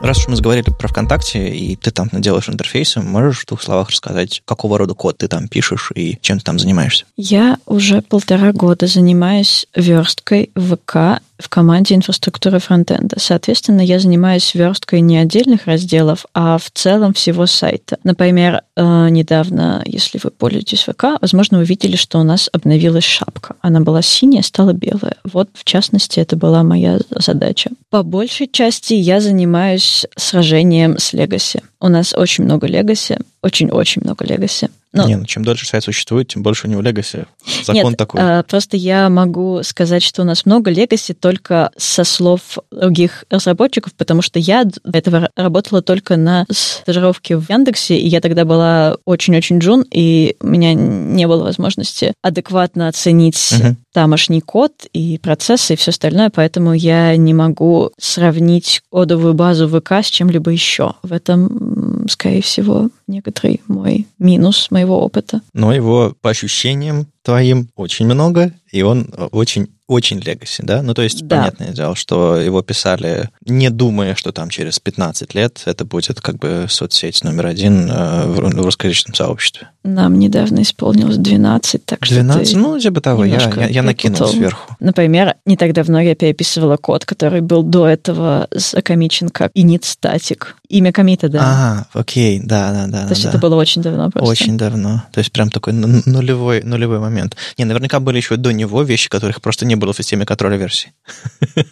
[0.00, 3.90] Раз уж мы заговорили про ВКонтакте, и ты там делаешь интерфейсы, можешь в двух словах
[3.90, 7.04] рассказать, какого рода код ты там пишешь и чем ты там занимаешься?
[7.18, 13.16] Я уже полтора года занимаюсь версткой ВК в команде инфраструктуры фронтенда.
[13.18, 17.98] Соответственно, я занимаюсь версткой не отдельных разделов, а в целом всего сайта.
[18.04, 23.56] Например, э, недавно, если вы пользуетесь ВК, возможно, вы видели, что у нас обновилась шапка.
[23.60, 25.16] Она была синяя, стала белая.
[25.24, 27.70] Вот, в частности, это была моя задача.
[27.90, 31.62] По большей части я занимаюсь сражением с Legacy.
[31.80, 34.70] У нас очень много Legacy, очень-очень много Legacy.
[34.92, 37.26] Ну, не, ну чем дольше сайт существует, тем больше у него легаси.
[37.64, 38.20] Закон нет, такой.
[38.20, 43.94] А, просто я могу сказать, что у нас много легаси только со слов других разработчиков,
[43.94, 48.96] потому что я до этого работала только на стажировке в Яндексе, и я тогда была
[49.04, 53.76] очень-очень джун, и у меня не было возможности адекватно оценить угу.
[53.92, 59.92] тамошний код и процессы и все остальное, поэтому я не могу сравнить кодовую базу ВК
[59.92, 60.94] с чем-либо еще.
[61.02, 65.42] В этом, скорее всего, некоторый мой минус моего опыта.
[65.52, 70.82] Но его по ощущениям твоим очень много, и он очень очень легаси, да?
[70.82, 71.38] Ну, то есть, да.
[71.38, 76.38] понятное дело, что его писали, не думая, что там через 15 лет это будет как
[76.38, 79.68] бы соцсеть номер один э, в русскоязычном сообществе.
[79.82, 82.48] Нам недавно исполнилось 12, так 12?
[82.48, 84.76] что Ну, типа того, я, я, я накинул сверху.
[84.78, 90.48] Например, не так давно я переписывала код, который был до этого закомичен как init static.
[90.68, 91.40] Имя комита, да.
[91.42, 93.02] А, окей, да, да, да.
[93.04, 93.30] То есть да.
[93.30, 94.30] это было очень давно просто.
[94.30, 95.02] Очень давно.
[95.12, 97.36] То есть прям такой нулевой, нулевой момент.
[97.58, 100.92] Не, наверняка были еще до него вещи, которых просто не было в системе контроля версий.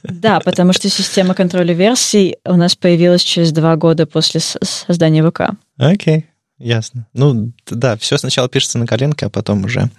[0.03, 5.53] Да, потому что система контроля версий у нас появилась через два года после создания ВК.
[5.77, 6.27] Окей,
[6.59, 7.07] ясно.
[7.13, 9.91] Ну, да, все сначала пишется на коленке, а потом уже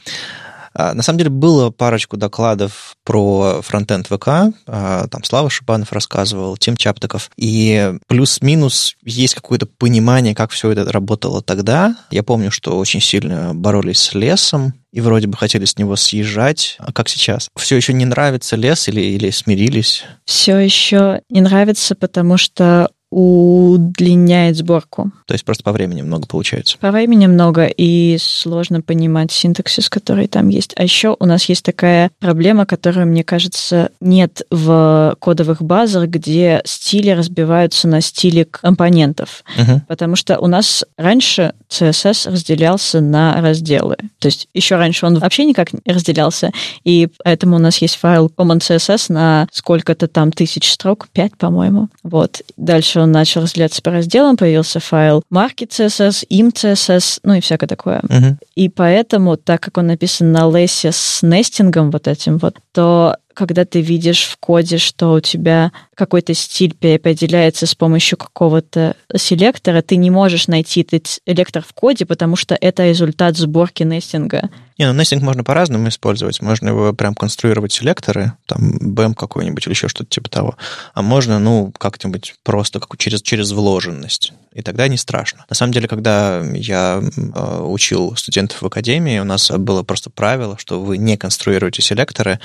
[0.93, 6.77] на самом деле было парочку докладов про фронтенд ВК, а, там Слава Шибанов рассказывал, Тим
[6.77, 11.95] Чаптыков, и плюс-минус есть какое-то понимание, как все это работало тогда.
[12.11, 16.77] Я помню, что очень сильно боролись с лесом, и вроде бы хотели с него съезжать.
[16.79, 17.49] А как сейчас?
[17.55, 20.03] Все еще не нравится лес или, или смирились?
[20.25, 25.11] Все еще не нравится, потому что удлиняет сборку.
[25.25, 26.77] То есть просто по времени много получается?
[26.79, 30.73] По времени много, и сложно понимать синтаксис, который там есть.
[30.75, 36.61] А еще у нас есть такая проблема, которую, мне кажется, нет в кодовых базах, где
[36.65, 39.43] стили разбиваются на стили компонентов.
[39.57, 39.81] Угу.
[39.87, 43.97] Потому что у нас раньше CSS разделялся на разделы.
[44.19, 46.51] То есть еще раньше он вообще никак не разделялся,
[46.83, 51.89] и поэтому у нас есть файл common CSS на сколько-то там тысяч строк, 5, по-моему.
[52.03, 52.41] Вот.
[52.57, 57.67] Дальше он начал разделяться по разделам, появился файл market CSS, im CSS, ну и всякое
[57.67, 57.99] такое.
[57.99, 58.35] Uh-huh.
[58.55, 63.63] И поэтому, так как он написан на лесе с нестингом вот этим вот, то когда
[63.63, 69.95] ты видишь в коде, что у тебя какой-то стиль переопределяется с помощью какого-то селектора, ты
[69.95, 74.49] не можешь найти этот электор в коде, потому что это результат сборки нестинга.
[74.79, 76.41] Не, ну нестинг можно по-разному использовать.
[76.41, 80.55] Можно его прям конструировать селекторы, там, BEM какой-нибудь или еще что-то типа того.
[80.93, 84.31] А можно, ну, как-нибудь просто как через, через вложенность.
[84.53, 85.45] И тогда не страшно.
[85.49, 90.57] На самом деле, когда я э, учил студентов в академии, у нас было просто правило,
[90.57, 92.39] что вы не конструируете селекторы,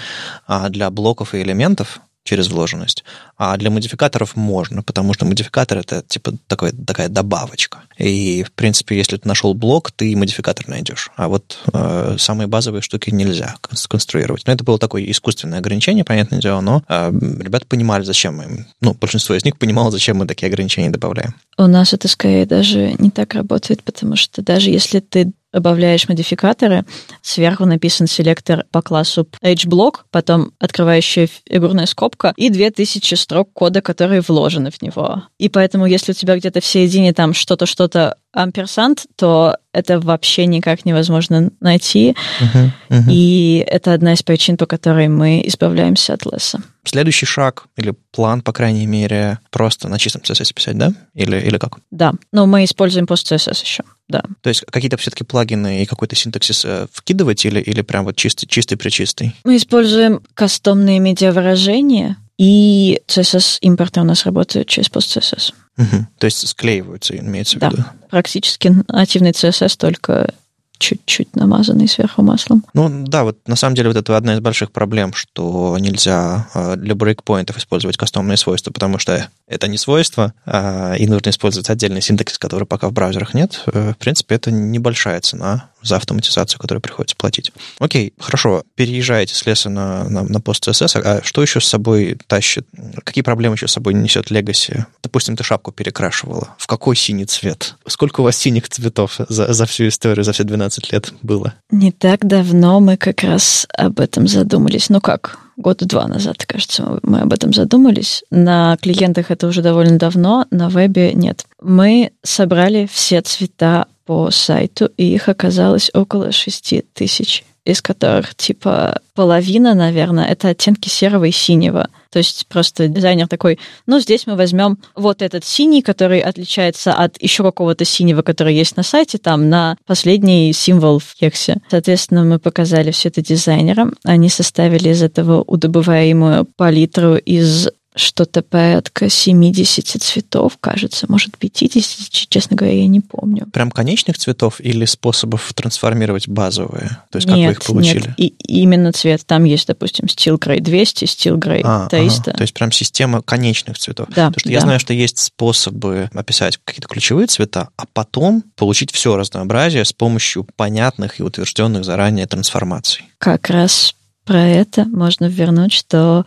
[0.48, 3.04] а для блоков и элементов через вложенность.
[3.36, 7.82] А для модификаторов можно, потому что модификатор это типа такой, такая добавочка.
[7.98, 11.10] И, в принципе, если ты нашел блок, ты модификатор найдешь.
[11.16, 14.46] А вот э, самые базовые штуки нельзя сконструировать.
[14.46, 18.66] Но это было такое искусственное ограничение, понятное дело, но э, ребята понимали, зачем мы.
[18.80, 21.34] Ну, большинство из них понимало, зачем мы такие ограничения добавляем.
[21.56, 26.84] У нас это скорее даже не так работает, потому что даже если ты добавляешь модификаторы,
[27.22, 34.20] сверху написан селектор по классу HBlock, потом открывающая фигурная скобка и 2000 строк кода, которые
[34.20, 35.22] вложены в него.
[35.38, 40.46] И поэтому, если у тебя где-то в середине там что-то, что-то амперсант, то это вообще
[40.46, 42.16] никак невозможно найти.
[42.40, 43.12] Uh-huh, uh-huh.
[43.12, 46.62] И это одна из причин, по которой мы избавляемся от леса.
[46.84, 50.94] Следующий шаг или план, по крайней мере, просто на чистом CSS писать, да?
[51.12, 51.78] Или, или как?
[51.90, 54.22] Да, но мы используем пост-CSS еще, да.
[54.40, 58.46] То есть какие-то все-таки плагины и какой-то синтаксис э, вкидывать или, или прям вот чистый,
[58.46, 59.34] чистый причистый?
[59.44, 65.52] Мы используем кастомные медиавыражения, и CSS импорты у нас работают через пост-CSS.
[65.76, 66.06] Угу.
[66.18, 67.70] То есть склеиваются, имеется да.
[67.70, 67.84] в виду?
[68.10, 70.32] практически нативный CSS, только
[70.78, 72.64] чуть-чуть намазанный сверху маслом.
[72.74, 76.76] Ну да, вот на самом деле вот это одна из больших проблем, что нельзя э,
[76.76, 82.02] для брейкпоинтов использовать кастомные свойства, потому что это не свойство, а, и нужно использовать отдельный
[82.02, 83.62] синтаксис, который пока в браузерах нет.
[83.66, 87.52] Э, в принципе, это небольшая цена за автоматизацию, которую приходится платить.
[87.78, 92.18] Окей, хорошо, переезжаете с леса на, на, на пост CSS, а что еще с собой
[92.26, 92.66] тащит?
[93.04, 94.84] Какие проблемы еще с собой несет Legacy?
[95.02, 96.54] Допустим, ты шапку перекрашивала.
[96.58, 97.76] В какой синий цвет?
[97.86, 101.54] Сколько у вас синих цветов за, за всю историю, за все 12 лет было?
[101.70, 104.88] Не так давно мы как раз об этом задумались.
[104.88, 105.38] Ну как?
[105.56, 108.24] года два назад, кажется, мы об этом задумались.
[108.30, 111.46] На клиентах это уже довольно давно, на вебе нет.
[111.62, 119.00] Мы собрали все цвета по сайту, и их оказалось около 6 тысяч из которых типа
[119.14, 121.88] половина, наверное, это оттенки серого и синего.
[122.10, 127.20] То есть просто дизайнер такой, ну, здесь мы возьмем вот этот синий, который отличается от
[127.20, 131.56] еще какого-то синего, который есть на сайте, там, на последний символ в Хексе.
[131.70, 133.94] Соответственно, мы показали все это дизайнерам.
[134.04, 142.56] Они составили из этого удобываемую палитру из что-то порядка 70 цветов, кажется, может 50, честно
[142.56, 143.46] говоря, я не помню.
[143.52, 146.98] Прям конечных цветов или способов трансформировать базовые?
[147.10, 148.06] То есть как нет, вы их получили?
[148.08, 149.24] Нет, и, именно цвет.
[149.24, 152.22] Там есть, допустим, Steel Gray 200, Steel Gray а, 300.
[152.22, 152.38] Ага.
[152.38, 154.08] То есть прям система конечных цветов.
[154.08, 154.52] Да, Потому что да.
[154.52, 159.92] я знаю, что есть способы описать какие-то ключевые цвета, а потом получить все разнообразие с
[159.92, 163.04] помощью понятных и утвержденных заранее трансформаций.
[163.18, 166.24] Как раз про это можно вернуть, что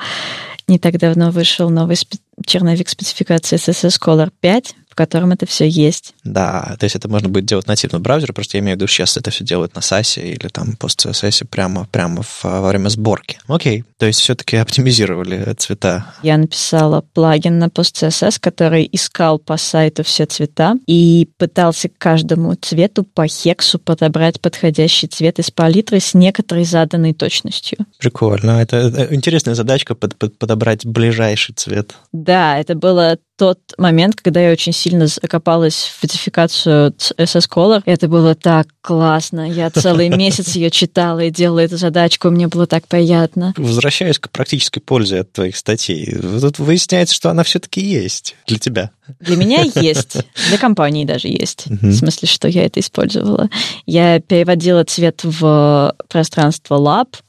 [0.67, 1.97] не так давно вышел новый
[2.45, 6.13] черновик спецификации CSS Color 5, котором это все есть.
[6.23, 8.87] Да, то есть это можно будет делать нативно в браузере, просто я имею в виду,
[8.87, 12.89] сейчас это все делают на SASE или там пост CSS прямо, прямо в, во время
[12.89, 13.39] сборки.
[13.47, 16.05] Окей, то есть все-таки оптимизировали цвета.
[16.23, 21.97] Я написала плагин на пост CSS, который искал по сайту все цвета и пытался к
[21.97, 27.77] каждому цвету по хексу подобрать подходящий цвет из палитры с некоторой заданной точностью.
[27.99, 28.61] Прикольно.
[28.61, 31.95] Это интересная задачка под, под, подобрать ближайший цвет.
[32.11, 37.83] Да, это было тот момент, когда я очень сильно закопалась в спецификацию SS Color.
[37.85, 39.49] Это было так классно.
[39.49, 42.29] Я целый месяц ее читала и делала эту задачку.
[42.29, 43.53] Мне было так приятно.
[43.55, 48.91] Возвращаясь к практической пользе от твоих статей, тут выясняется, что она все-таки есть для тебя.
[49.19, 50.17] Для меня есть.
[50.49, 51.67] Для компании даже есть.
[51.67, 53.49] В смысле, что я это использовала.
[53.85, 57.19] Я переводила цвет в пространство Lab,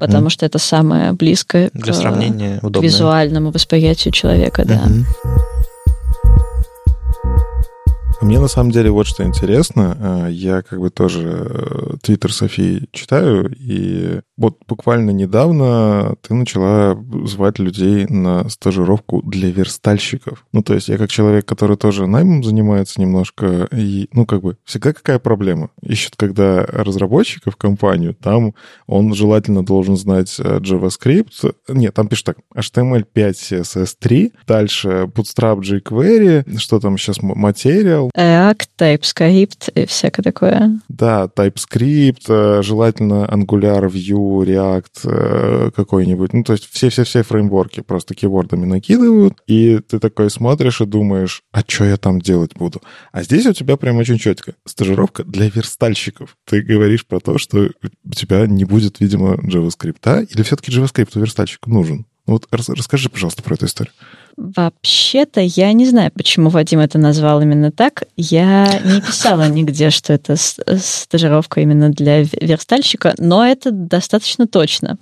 [0.00, 4.82] потому что это самое близкое Для к, сравнения к визуальному восприятию человека, да.
[8.20, 10.26] Мне на самом деле вот что интересно.
[10.26, 16.96] Э, я как бы тоже э, Твиттер Софии читаю, и вот буквально недавно ты начала
[17.24, 20.46] звать людей на стажировку для верстальщиков.
[20.52, 24.56] Ну, то есть я как человек, который тоже наймом занимается немножко, и, ну, как бы,
[24.64, 25.70] всегда какая проблема?
[25.82, 28.54] Ищут, когда разработчика в компанию, там
[28.86, 31.54] он желательно должен знать э, JavaScript.
[31.68, 38.10] Нет, там пишет так, HTML5, CSS3, дальше Bootstrap, jQuery, что там сейчас, Material.
[38.16, 40.80] React, TypeScript и всякое такое.
[40.88, 46.32] Да, TypeScript, э, желательно Angular, Vue, React э, какой-нибудь.
[46.32, 51.60] Ну, то есть все-все-все фреймворки просто кейвордами накидывают, и ты такой смотришь и думаешь, а
[51.66, 52.80] что я там делать буду?
[53.12, 54.54] А здесь у тебя прям очень четко.
[54.64, 56.36] Стажировка для верстальщиков.
[56.44, 57.70] Ты говоришь про то, что
[58.04, 62.06] у тебя не будет, видимо, JavaScript, или все-таки JavaScript у верстальщика нужен?
[62.26, 63.92] Вот расскажи, пожалуйста, про эту историю.
[64.38, 68.04] Вообще-то я не знаю, почему Вадим это назвал именно так.
[68.16, 74.96] Я не писала нигде, что это стажировка именно для верстальщика, но это достаточно точно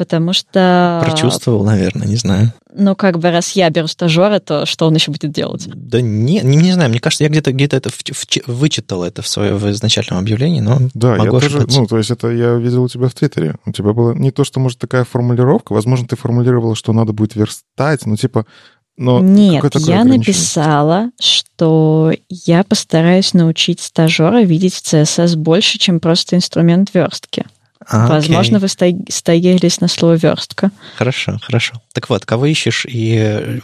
[0.00, 1.02] потому что...
[1.04, 2.54] Прочувствовал, наверное, не знаю.
[2.74, 5.68] Ну, как бы, раз я беру стажера, то что он еще будет делать?
[5.74, 9.20] Да не, не, не знаю, мне кажется, я где-то где это в, в, вычитал это
[9.20, 12.54] в своем в изначальном объявлении, но Да, могу я тоже, ну, то есть это я
[12.54, 13.56] видел у тебя в Твиттере.
[13.66, 17.34] У тебя было не то, что, может, такая формулировка, возможно, ты формулировала, что надо будет
[17.34, 18.46] верстать, ну, типа,
[18.96, 26.36] но Нет, я написала, что я постараюсь научить стажера видеть в CSS больше, чем просто
[26.36, 27.44] инструмент верстки.
[27.90, 28.94] А, Возможно, окей.
[28.94, 30.70] вы стоялись на слово верстка.
[30.96, 31.74] Хорошо, хорошо.
[31.92, 33.60] Так вот, кого ищешь и,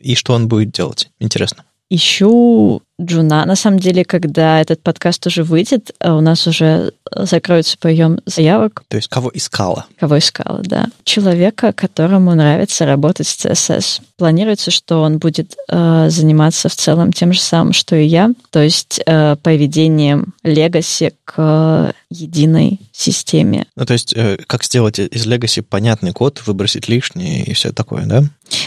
[0.00, 1.08] и что он будет делать?
[1.20, 1.64] Интересно.
[1.88, 3.44] Ищу Джуна.
[3.46, 8.82] На самом деле, когда этот подкаст уже выйдет, а у нас уже закроется прием заявок.
[8.88, 9.86] То есть кого искала?
[9.98, 10.86] Кого искала, да.
[11.04, 14.00] Человека, которому нравится работать с CSS.
[14.16, 18.60] Планируется, что он будет э, заниматься в целом тем же самым, что и я, то
[18.62, 23.66] есть э, поведением Legacy к единой системе.
[23.76, 28.04] Ну, то есть э, как сделать из Legacy понятный код, выбросить лишнее и все такое,
[28.04, 28.24] да?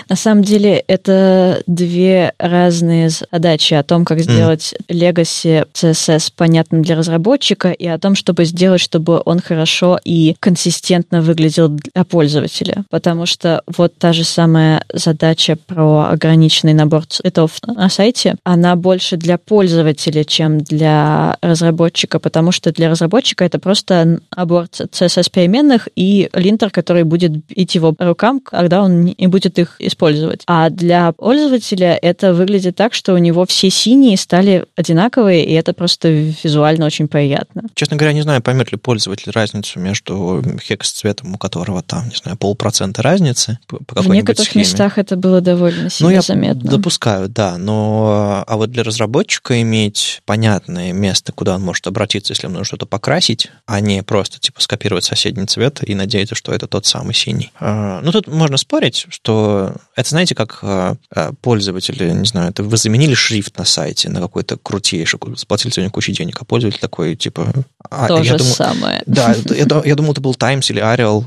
[0.09, 4.95] На самом деле это две разные задачи о том, как сделать mm.
[4.95, 11.21] Legacy CSS понятным для разработчика и о том, чтобы сделать, чтобы он хорошо и консистентно
[11.21, 12.83] выглядел для пользователя.
[12.89, 19.17] Потому что вот та же самая задача про ограниченный набор цветов на сайте, она больше
[19.17, 26.29] для пользователя, чем для разработчика, потому что для разработчика это просто набор CSS переменных и
[26.33, 30.41] линтер, который будет бить его рукам, когда он не будет их использовать.
[30.47, 35.73] А для пользователя это выглядит так, что у него все синие стали одинаковые, и это
[35.73, 37.61] просто визуально очень приятно.
[37.75, 42.37] Честно говоря, не знаю, поймет ли пользователь разницу между хекс-цветом, у которого там, не знаю,
[42.37, 44.63] полпроцента разницы по В некоторых схеме.
[44.63, 46.69] местах это было довольно сильно ну, я заметно.
[46.69, 52.47] допускаю, да, но а вот для разработчика иметь понятное место, куда он может обратиться, если
[52.47, 56.67] ему нужно что-то покрасить, а не просто типа скопировать соседний цвет и надеяться, что это
[56.67, 57.51] тот самый синий.
[57.59, 62.63] А, ну, тут можно спорить, что это, знаете, как а, а, пользователи, не знаю, это
[62.63, 67.15] вы заменили шрифт на сайте на какой-то крутейший, заплатили сегодня кучу денег, а пользователь такой,
[67.15, 67.51] типа...
[67.89, 69.03] А, То же думаю, самое.
[69.05, 71.23] Да, я, я думал, это был Times или Arial,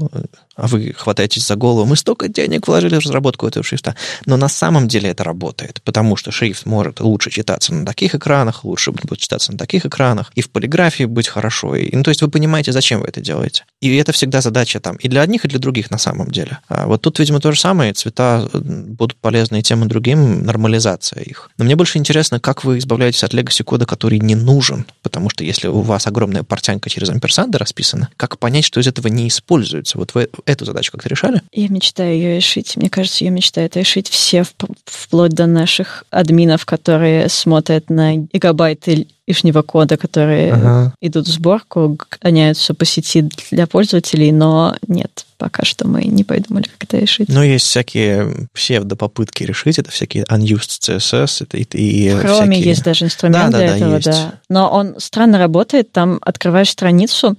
[0.56, 1.86] а вы хватаетесь за голову.
[1.86, 3.94] Мы столько денег вложили в разработку этого шрифта.
[4.24, 8.64] Но на самом деле это работает, потому что шрифт может лучше читаться на таких экранах,
[8.64, 11.76] лучше будет читаться на таких экранах, и в полиграфии быть хорошо.
[11.76, 13.64] И, ну, то есть вы понимаете, зачем вы это делаете.
[13.80, 16.58] И это всегда задача там и для одних, и для других на самом деле.
[16.68, 17.92] А вот тут, видимо, то же самое.
[17.92, 21.50] Цвета будут полезны и тем, и другим, нормализация их.
[21.58, 24.86] Но мне больше интересно, как вы избавляетесь от legacy кода, который не нужен.
[25.02, 29.08] Потому что если у вас огромная портянка через амперсанды расписана, как понять, что из этого
[29.08, 29.98] не используется?
[29.98, 31.42] Вот вы эту задачу как-то решали?
[31.52, 32.76] Я мечтаю ее решить.
[32.76, 34.44] Мне кажется, ее мечтают решить все,
[34.84, 40.94] вплоть до наших админов, которые смотрят на гигабайты лишнего кода, которые ага.
[41.00, 46.64] идут в сборку, гоняются по сети для пользователей, но нет, пока что мы не придумали,
[46.64, 47.28] как это решить.
[47.28, 51.42] Но есть всякие псевдопопытки решить, это всякие unused CSS.
[51.42, 52.60] Это, и, и в Chrome всякие...
[52.60, 54.06] есть даже инструмент да, для да, этого, есть.
[54.06, 54.34] да.
[54.48, 57.36] Но он странно работает, там открываешь страницу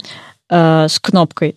[0.49, 1.55] э, с кнопкой,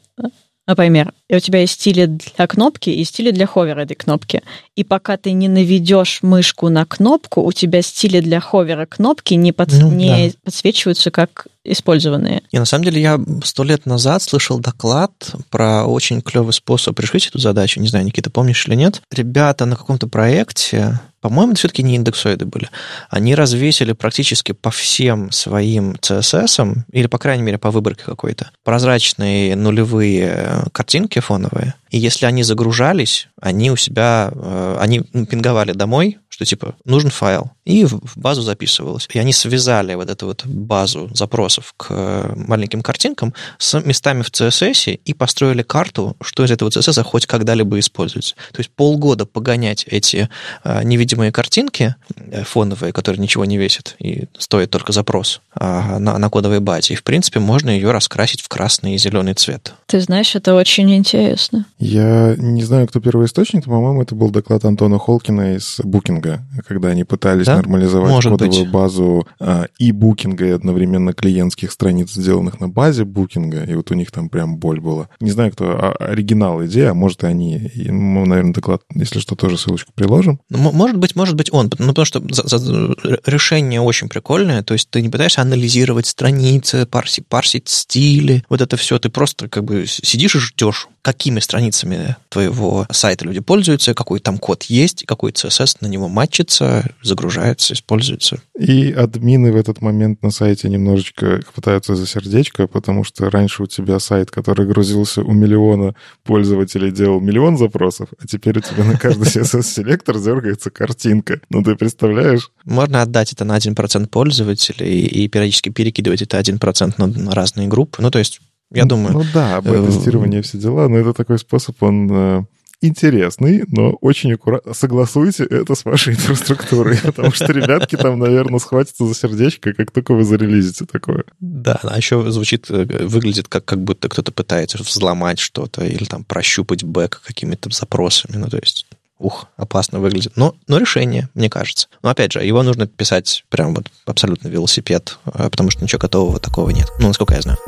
[0.70, 4.42] например, у тебя есть стили для кнопки и стили для ховера этой кнопки.
[4.80, 9.52] И пока ты не наведешь мышку на кнопку, у тебя стили для ховера кнопки не,
[9.52, 9.72] под...
[9.72, 10.34] ну, не да.
[10.42, 12.40] подсвечиваются как использованные.
[12.50, 15.12] И на самом деле я сто лет назад слышал доклад
[15.50, 17.78] про очень клевый способ решить эту задачу.
[17.78, 19.02] Не знаю, Никита, помнишь или нет?
[19.12, 22.70] Ребята на каком-то проекте по-моему, это все-таки не индексоиды были.
[23.10, 29.54] Они развесили практически по всем своим CSS, или, по крайней мере, по выборке какой-то, прозрачные
[29.54, 31.74] нулевые картинки фоновые.
[31.90, 37.50] И если они загружались, они у себя, э, они пинговали домой, что типа нужен файл,
[37.66, 39.06] и в базу записывалось.
[39.12, 44.30] И они связали вот эту вот базу запросов к э, маленьким картинкам с местами в
[44.30, 48.36] CSS и построили карту, что из этого CSS хоть когда-либо используется.
[48.52, 50.30] То есть полгода погонять эти
[50.64, 56.30] э, невидимые картинки э, фоновые, которые ничего не весят и стоит только запрос на, на
[56.30, 56.94] кодовой базе.
[56.94, 59.74] И, в принципе, можно ее раскрасить в красный и зеленый цвет.
[59.86, 61.66] Ты знаешь, это очень интересно.
[61.78, 66.29] Я не знаю, кто первый источник, но, по-моему, это был доклад Антона Холкина из Букинга
[66.30, 67.56] букинга, когда они пытались да?
[67.56, 68.72] нормализовать Может кодовую быть.
[68.72, 73.94] базу а, и букинга, и одновременно клиентских страниц, сделанных на базе букинга, и вот у
[73.94, 75.08] них там прям боль была.
[75.20, 79.34] Не знаю, кто а, оригинал идея, а может, они, и, мы, наверное, доклад, если что,
[79.34, 80.40] тоже ссылочку приложим.
[80.50, 82.94] Ну, может быть, может быть он, ну, потому что за, за,
[83.26, 88.76] решение очень прикольное, то есть ты не пытаешься анализировать страницы, парсить, парсить стили, вот это
[88.76, 94.20] все, ты просто как бы сидишь и ждешь, какими страницами твоего сайта люди пользуются, какой
[94.20, 98.42] там код есть, какой CSS на него матчится, загружается, используется.
[98.58, 103.66] И админы в этот момент на сайте немножечко пытаются за сердечко, потому что раньше у
[103.66, 105.94] тебя сайт, который грузился у миллиона
[106.24, 111.40] пользователей, делал миллион запросов, а теперь у тебя на каждый CSS-селектор дергается картинка.
[111.48, 112.50] Ну, ты представляешь?
[112.66, 118.02] Можно отдать это на 1% пользователей и периодически перекидывать это 1% на разные группы.
[118.02, 118.42] Ну, то есть
[118.72, 119.14] я думаю.
[119.14, 122.42] Ну да, бета-тестирование, все дела, но это такой способ, он э,
[122.80, 124.74] интересный, но очень аккуратно.
[124.74, 130.14] Согласуйте это с вашей инфраструктурой, потому что ребятки там, наверное, схватятся за сердечко, как только
[130.14, 131.24] вы зарелизите такое.
[131.40, 136.24] Да, а еще звучит, э, выглядит как, как будто кто-то пытается взломать что-то или там
[136.24, 138.36] прощупать бэк какими-то запросами.
[138.36, 138.86] Ну, то есть
[139.18, 140.32] ух, опасно выглядит.
[140.36, 141.88] Но, но решение, мне кажется.
[142.02, 146.40] Но опять же, его нужно писать прям вот абсолютно велосипед, э, потому что ничего готового
[146.40, 146.88] такого нет.
[146.98, 147.58] Ну, насколько я знаю.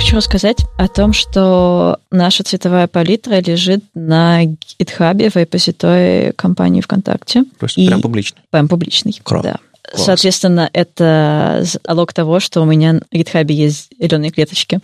[0.00, 7.44] Хочу рассказать о том, что наша цветовая палитра лежит на GitHub в репозитории компании ВКонтакте.
[7.58, 8.40] То есть и прям публичный?
[8.48, 9.42] Прям публичный, Кром.
[9.42, 9.56] да.
[9.82, 10.06] Класс.
[10.06, 14.80] Соответственно, это залог того, что у меня на GitHub есть зеленые клеточки.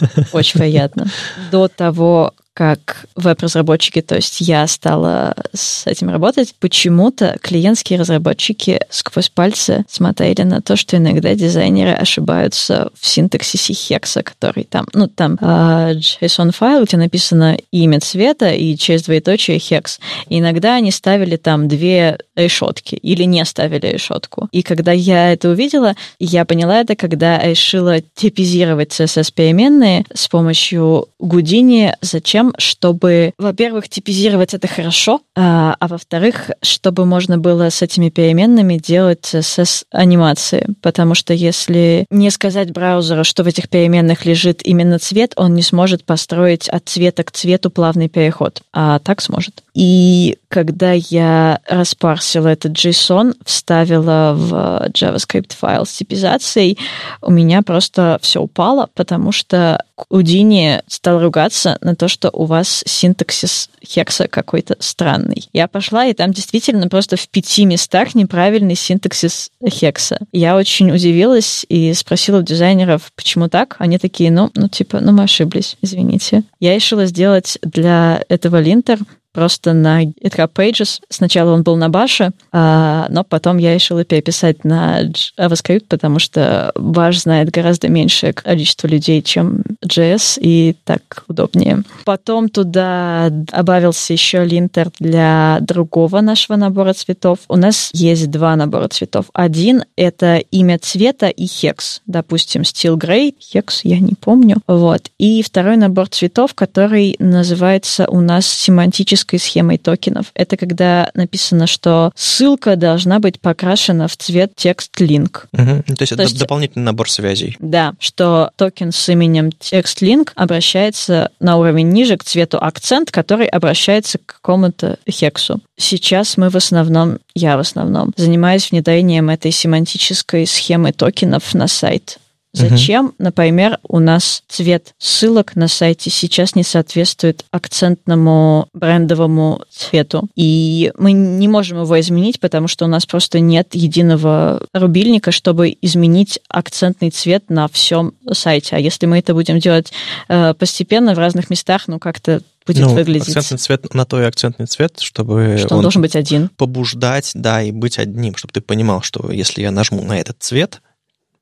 [0.32, 1.06] Очень приятно.
[1.50, 9.30] До того, как веб-разработчики, то есть я стала с этим работать, почему-то клиентские разработчики сквозь
[9.30, 15.38] пальцы смотрели на то, что иногда дизайнеры ошибаются в синтаксисе хекса, который там, ну, там
[15.40, 19.98] э, JSON-файл, где написано имя цвета и через двоеточие хекс.
[20.28, 24.48] И иногда они ставили там две решетки или не ставили решетку.
[24.52, 31.94] И когда я это увидела, я поняла это, когда решила типизировать CSS-переменные с помощью Гудини,
[32.00, 32.54] зачем Зачем?
[32.58, 39.30] Чтобы, во-первых, типизировать это хорошо, а, а во-вторых, чтобы можно было с этими переменными делать
[39.32, 40.74] CSS-анимации.
[40.82, 45.62] Потому что если не сказать браузеру, что в этих переменных лежит именно цвет, он не
[45.62, 48.62] сможет построить от цвета к цвету плавный переход.
[48.72, 49.62] А так сможет.
[49.74, 56.78] И когда я распарсила этот JSON, вставила в JavaScript файл с типизацией,
[57.22, 62.82] у меня просто все упало, потому что Удини стал ругаться на то, что у вас
[62.86, 65.48] синтаксис хекса какой-то странный.
[65.52, 70.18] Я пошла, и там действительно просто в пяти местах неправильный синтаксис хекса.
[70.32, 73.76] Я очень удивилась и спросила у дизайнеров, почему так.
[73.78, 76.42] Они такие, ну, ну типа, ну мы ошиблись, извините.
[76.60, 78.98] Я решила сделать для этого линтер
[79.32, 81.00] просто на GitHub Pages.
[81.08, 86.72] Сначала он был на баше, а, но потом я решила переписать на JavaScript, потому что
[86.74, 91.82] баш знает гораздо меньшее количество людей, чем JS, и так удобнее.
[92.04, 97.38] Потом туда добавился еще линтер для другого нашего набора цветов.
[97.48, 99.26] У нас есть два набора цветов.
[99.32, 102.02] Один— это имя цвета и hex.
[102.06, 104.58] Допустим, Steel Gray, hex, я не помню.
[104.66, 105.10] Вот.
[105.18, 110.26] И второй набор цветов, который называется у нас семантический классической схемой токенов.
[110.34, 115.44] Это когда написано, что ссылка должна быть покрашена в цвет text link.
[115.52, 115.94] Угу.
[115.94, 117.56] То есть То это есть, дополнительный набор связей.
[117.60, 123.46] Да, что токен с именем text link обращается на уровень ниже к цвету акцент, который
[123.46, 125.60] обращается к какому-то хексу.
[125.78, 132.18] Сейчас мы в основном, я в основном, занимаюсь внедрением этой семантической схемы токенов на сайт.
[132.52, 133.14] Зачем, угу.
[133.18, 140.28] например, у нас цвет ссылок на сайте сейчас не соответствует акцентному брендовому цвету.
[140.36, 145.74] И мы не можем его изменить, потому что у нас просто нет единого рубильника, чтобы
[145.80, 148.76] изменить акцентный цвет на всем сайте.
[148.76, 149.92] А если мы это будем делать
[150.28, 153.28] э, постепенно в разных местах, ну как-то будет ну, выглядеть.
[153.28, 156.50] Акцентный цвет на то и акцентный цвет, чтобы что он, он должен быть один.
[156.50, 160.80] Побуждать, да, и быть одним, чтобы ты понимал, что если я нажму на этот цвет,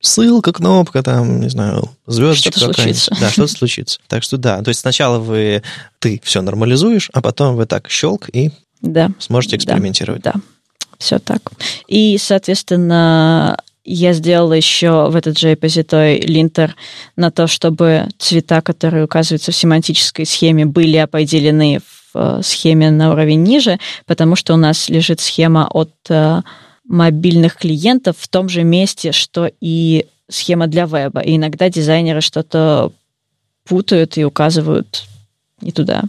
[0.00, 3.16] ссылка, кнопка, там, не знаю, звездочка что-то случится.
[3.20, 4.00] Да, что-то случится.
[4.08, 5.62] Так что да, то есть сначала вы,
[5.98, 8.50] ты все нормализуешь, а потом вы так щелк и
[8.80, 9.10] да.
[9.18, 10.22] сможете экспериментировать.
[10.22, 10.40] Да, да,
[10.98, 11.52] все так.
[11.86, 16.76] И, соответственно, я сделала еще в этот же репозиторий линтер
[17.16, 21.80] на то, чтобы цвета, которые указываются в семантической схеме, были определены
[22.12, 26.42] в э, схеме на уровень ниже, потому что у нас лежит схема от э,
[26.86, 31.20] мобильных клиентов в том же месте, что и схема для веба.
[31.20, 32.92] И иногда дизайнеры что-то
[33.64, 35.04] путают и указывают
[35.60, 36.04] не туда.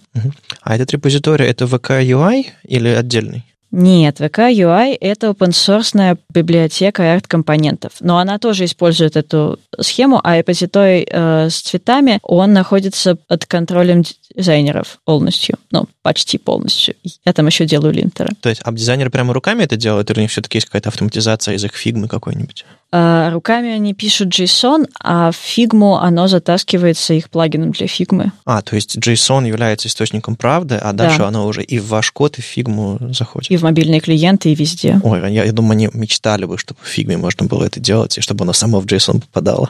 [0.61, 3.43] А этот репозиторий это VK UI или отдельный?
[3.71, 7.93] Нет, VK UI— это open библиотека арт-компонентов.
[8.01, 14.03] Но она тоже использует эту схему, а репозиторий э, с цветами, он находится под контролем
[14.35, 15.57] дизайнеров полностью.
[15.71, 16.95] Ну, почти полностью.
[17.25, 18.29] Я там еще делаю линтеры.
[18.41, 21.55] То есть, а дизайнеры прямо руками это делают, или у них все-таки есть какая-то автоматизация
[21.55, 22.65] из их Figma'ы какой-нибудь?
[22.93, 28.33] А, руками они пишут JSON, а в Figma'у оно затаскивается их плагином для фигмы.
[28.45, 31.29] А, то есть JSON является источником правды, а дальше да.
[31.29, 33.49] оно уже и в ваш код, и в фигму заходит.
[33.49, 34.99] И в мобильные клиенты, и везде.
[35.03, 38.21] Ой, я, я думаю, они мечтали бы, чтобы в фигме можно было это делать, и
[38.21, 39.69] чтобы оно само в JSON попадало.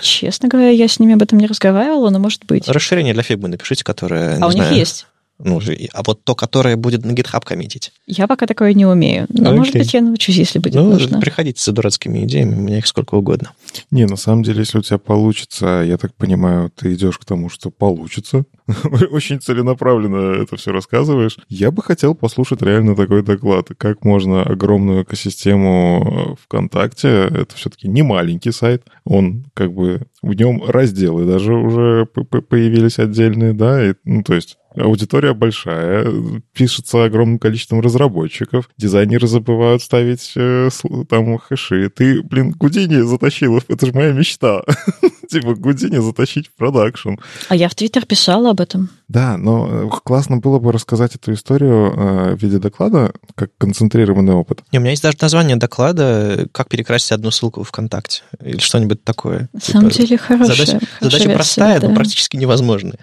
[0.00, 2.66] Честно говоря, я с ними об этом не разговаривала, но может быть.
[2.66, 4.38] Расширение для фигмы напишите, которое...
[4.40, 5.06] А у знаю, них есть?
[5.38, 5.60] Ну,
[5.92, 7.92] а вот то, которое будет на GitHub коммитить.
[8.06, 9.26] Я пока такое не умею.
[9.28, 9.58] Но, Окей.
[9.58, 11.20] может быть, я научусь, если будет ну, нужно.
[11.20, 13.50] приходите за дурацкими идеями, у меня их сколько угодно.
[13.90, 17.48] Не, на самом деле, если у тебя получится, я так понимаю, ты идешь к тому,
[17.48, 18.44] что получится.
[19.10, 21.36] Очень целенаправленно это все рассказываешь.
[21.48, 23.68] Я бы хотел послушать реально такой доклад.
[23.76, 30.62] Как можно огромную экосистему ВКонтакте, это все-таки не маленький сайт, он как бы, в нем
[30.64, 36.06] разделы даже уже появились отдельные, да, и, ну, то есть Аудитория большая,
[36.52, 40.68] пишется огромным количеством разработчиков, дизайнеры забывают ставить э,
[41.08, 41.90] там хэши.
[41.90, 44.62] Ты, блин, Гудини затащила, это же моя мечта.
[45.30, 47.14] типа Гудини затащить в продакшн.
[47.48, 48.90] А я в Твиттер писала об этом.
[49.08, 54.32] Да, но э, классно было бы рассказать эту историю э, в виде доклада, как концентрированный
[54.32, 54.62] опыт.
[54.72, 59.04] И у меня есть даже название доклада «Как перекрасить одну ссылку в ВКонтакте» или что-нибудь
[59.04, 59.48] такое.
[59.52, 60.56] На типа, самом деле хорошая.
[60.56, 61.88] Задача, хорошая задача версия, простая, да.
[61.88, 62.98] но практически невозможная.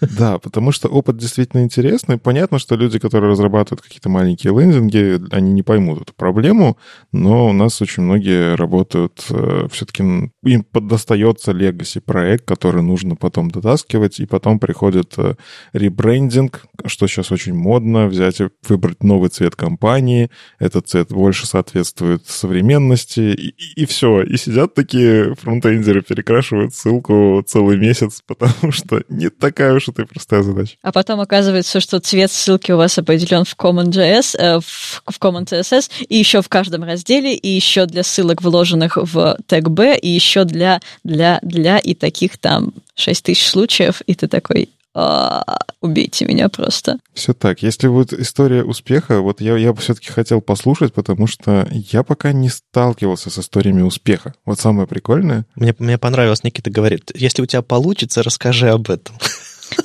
[0.16, 2.18] Да, потому что опыт действительно интересный.
[2.18, 6.76] Понятно, что люди, которые разрабатывают какие-то маленькие лендинги, они не поймут эту проблему,
[7.12, 10.02] но у нас очень многие работают э, все-таки,
[10.42, 15.34] им подостается legacy проект, который нужно потом дотаскивать, и потом приходит э,
[15.72, 22.26] ребрендинг, что сейчас очень модно, взять и выбрать новый цвет компании, этот цвет больше соответствует
[22.26, 24.22] современности, и, и, и все.
[24.22, 30.42] И сидят такие фронтендеры, перекрашивают ссылку целый месяц, потому что не такая уж это простая
[30.42, 30.76] задача.
[30.82, 35.44] А потом оказывается, что цвет ссылки у вас определен в Common.js, э, в, в Common
[35.44, 40.08] CSS, и еще в каждом разделе, и еще для ссылок, вложенных в тег B, и
[40.08, 45.44] еще для, для, для, и таких там 6 тысяч случаев, и ты такой, а,
[45.82, 46.98] убейте меня просто.
[47.12, 47.62] Все так.
[47.62, 52.32] Если вот история успеха, вот я, я бы все-таки хотел послушать, потому что я пока
[52.32, 54.32] не сталкивался с историями успеха.
[54.46, 55.44] Вот самое прикольное.
[55.54, 59.14] Мне, мне понравилось, Никита говорит, если у тебя получится, расскажи об этом.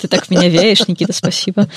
[0.00, 1.68] Ты так в меня веришь, Никита, спасибо.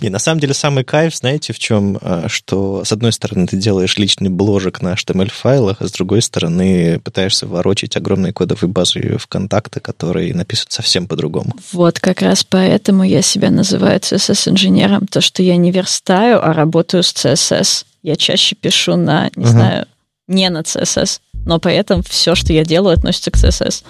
[0.00, 1.98] И на самом деле самый кайф, знаете, в чем?
[2.00, 6.98] А, что, с одной стороны, ты делаешь личный бложек на HTML-файлах, а с другой стороны,
[7.00, 11.54] пытаешься ворочать огромные кодовые базы ВКонтакте, которые написаны совсем по-другому.
[11.72, 15.06] Вот как раз поэтому я себя называю CSS-инженером.
[15.06, 17.84] То, что я не верстаю, а работаю с CSS.
[18.02, 19.48] Я чаще пишу на, не uh-huh.
[19.48, 19.86] знаю,
[20.26, 23.84] не на CSS, но при этом все, что я делаю, относится к CSS.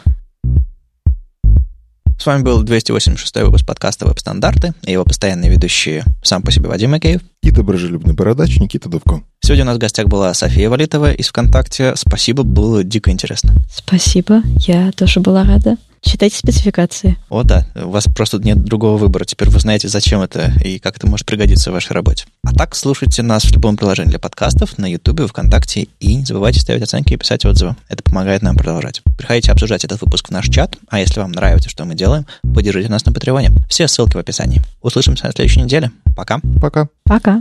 [2.18, 6.92] С вами был 286 выпуск подкаста «Веб-стандарты» и его постоянные ведущие сам по себе Вадим
[6.92, 9.22] Макеев и доброжелюбный бородач Никита Дубко.
[9.40, 11.94] Сегодня у нас в гостях была София Валитова из ВКонтакте.
[11.96, 13.54] Спасибо, было дико интересно.
[13.70, 15.76] Спасибо, я тоже была рада.
[16.02, 17.16] Читайте спецификации.
[17.30, 17.64] О, да.
[17.76, 19.24] У вас просто нет другого выбора.
[19.24, 22.26] Теперь вы знаете, зачем это и как это может пригодиться в вашей работе.
[22.44, 26.60] А так, слушайте нас в любом приложении для подкастов, на YouTube, ВКонтакте, и не забывайте
[26.60, 27.76] ставить оценки и писать отзывы.
[27.88, 29.00] Это помогает нам продолжать.
[29.16, 32.90] Приходите обсуждать этот выпуск в наш чат, а если вам нравится, что мы делаем, поддержите
[32.90, 33.52] нас на Патреоне.
[33.68, 34.60] Все ссылки в описании.
[34.82, 35.92] Услышимся на следующей неделе.
[36.16, 36.40] Пока.
[36.60, 36.88] Пока.
[37.04, 37.40] Пока.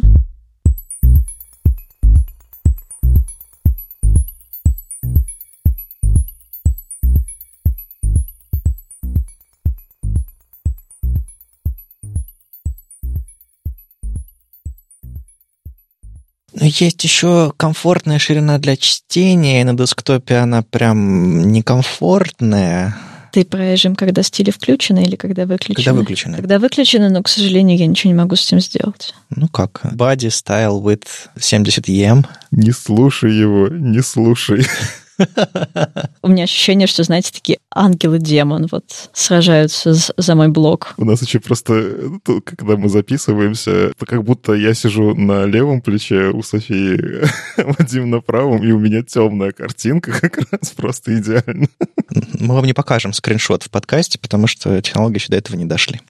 [16.53, 22.97] Но есть еще комфортная ширина для чтения, и на десктопе она прям некомфортная.
[23.31, 25.75] Ты про режим, когда стили включены или когда выключены?
[25.75, 26.35] Когда выключены.
[26.35, 29.15] Когда выключены, но, к сожалению, я ничего не могу с этим сделать.
[29.29, 29.79] Ну как?
[29.85, 31.05] Body style with
[31.39, 32.25] 70 EM.
[32.51, 34.65] Не слушай его, не слушай.
[36.21, 40.93] У меня ощущение, что, знаете, такие ангел-демон вот сражаются за мой блог.
[40.97, 46.43] У нас еще просто, когда мы записываемся, как будто я сижу на левом плече у
[46.43, 47.21] Софии,
[47.57, 51.67] Вадим на правом, и у меня темная картинка как раз просто идеально.
[52.39, 56.01] Мы вам не покажем скриншот в подкасте, потому что технологии еще до этого не дошли.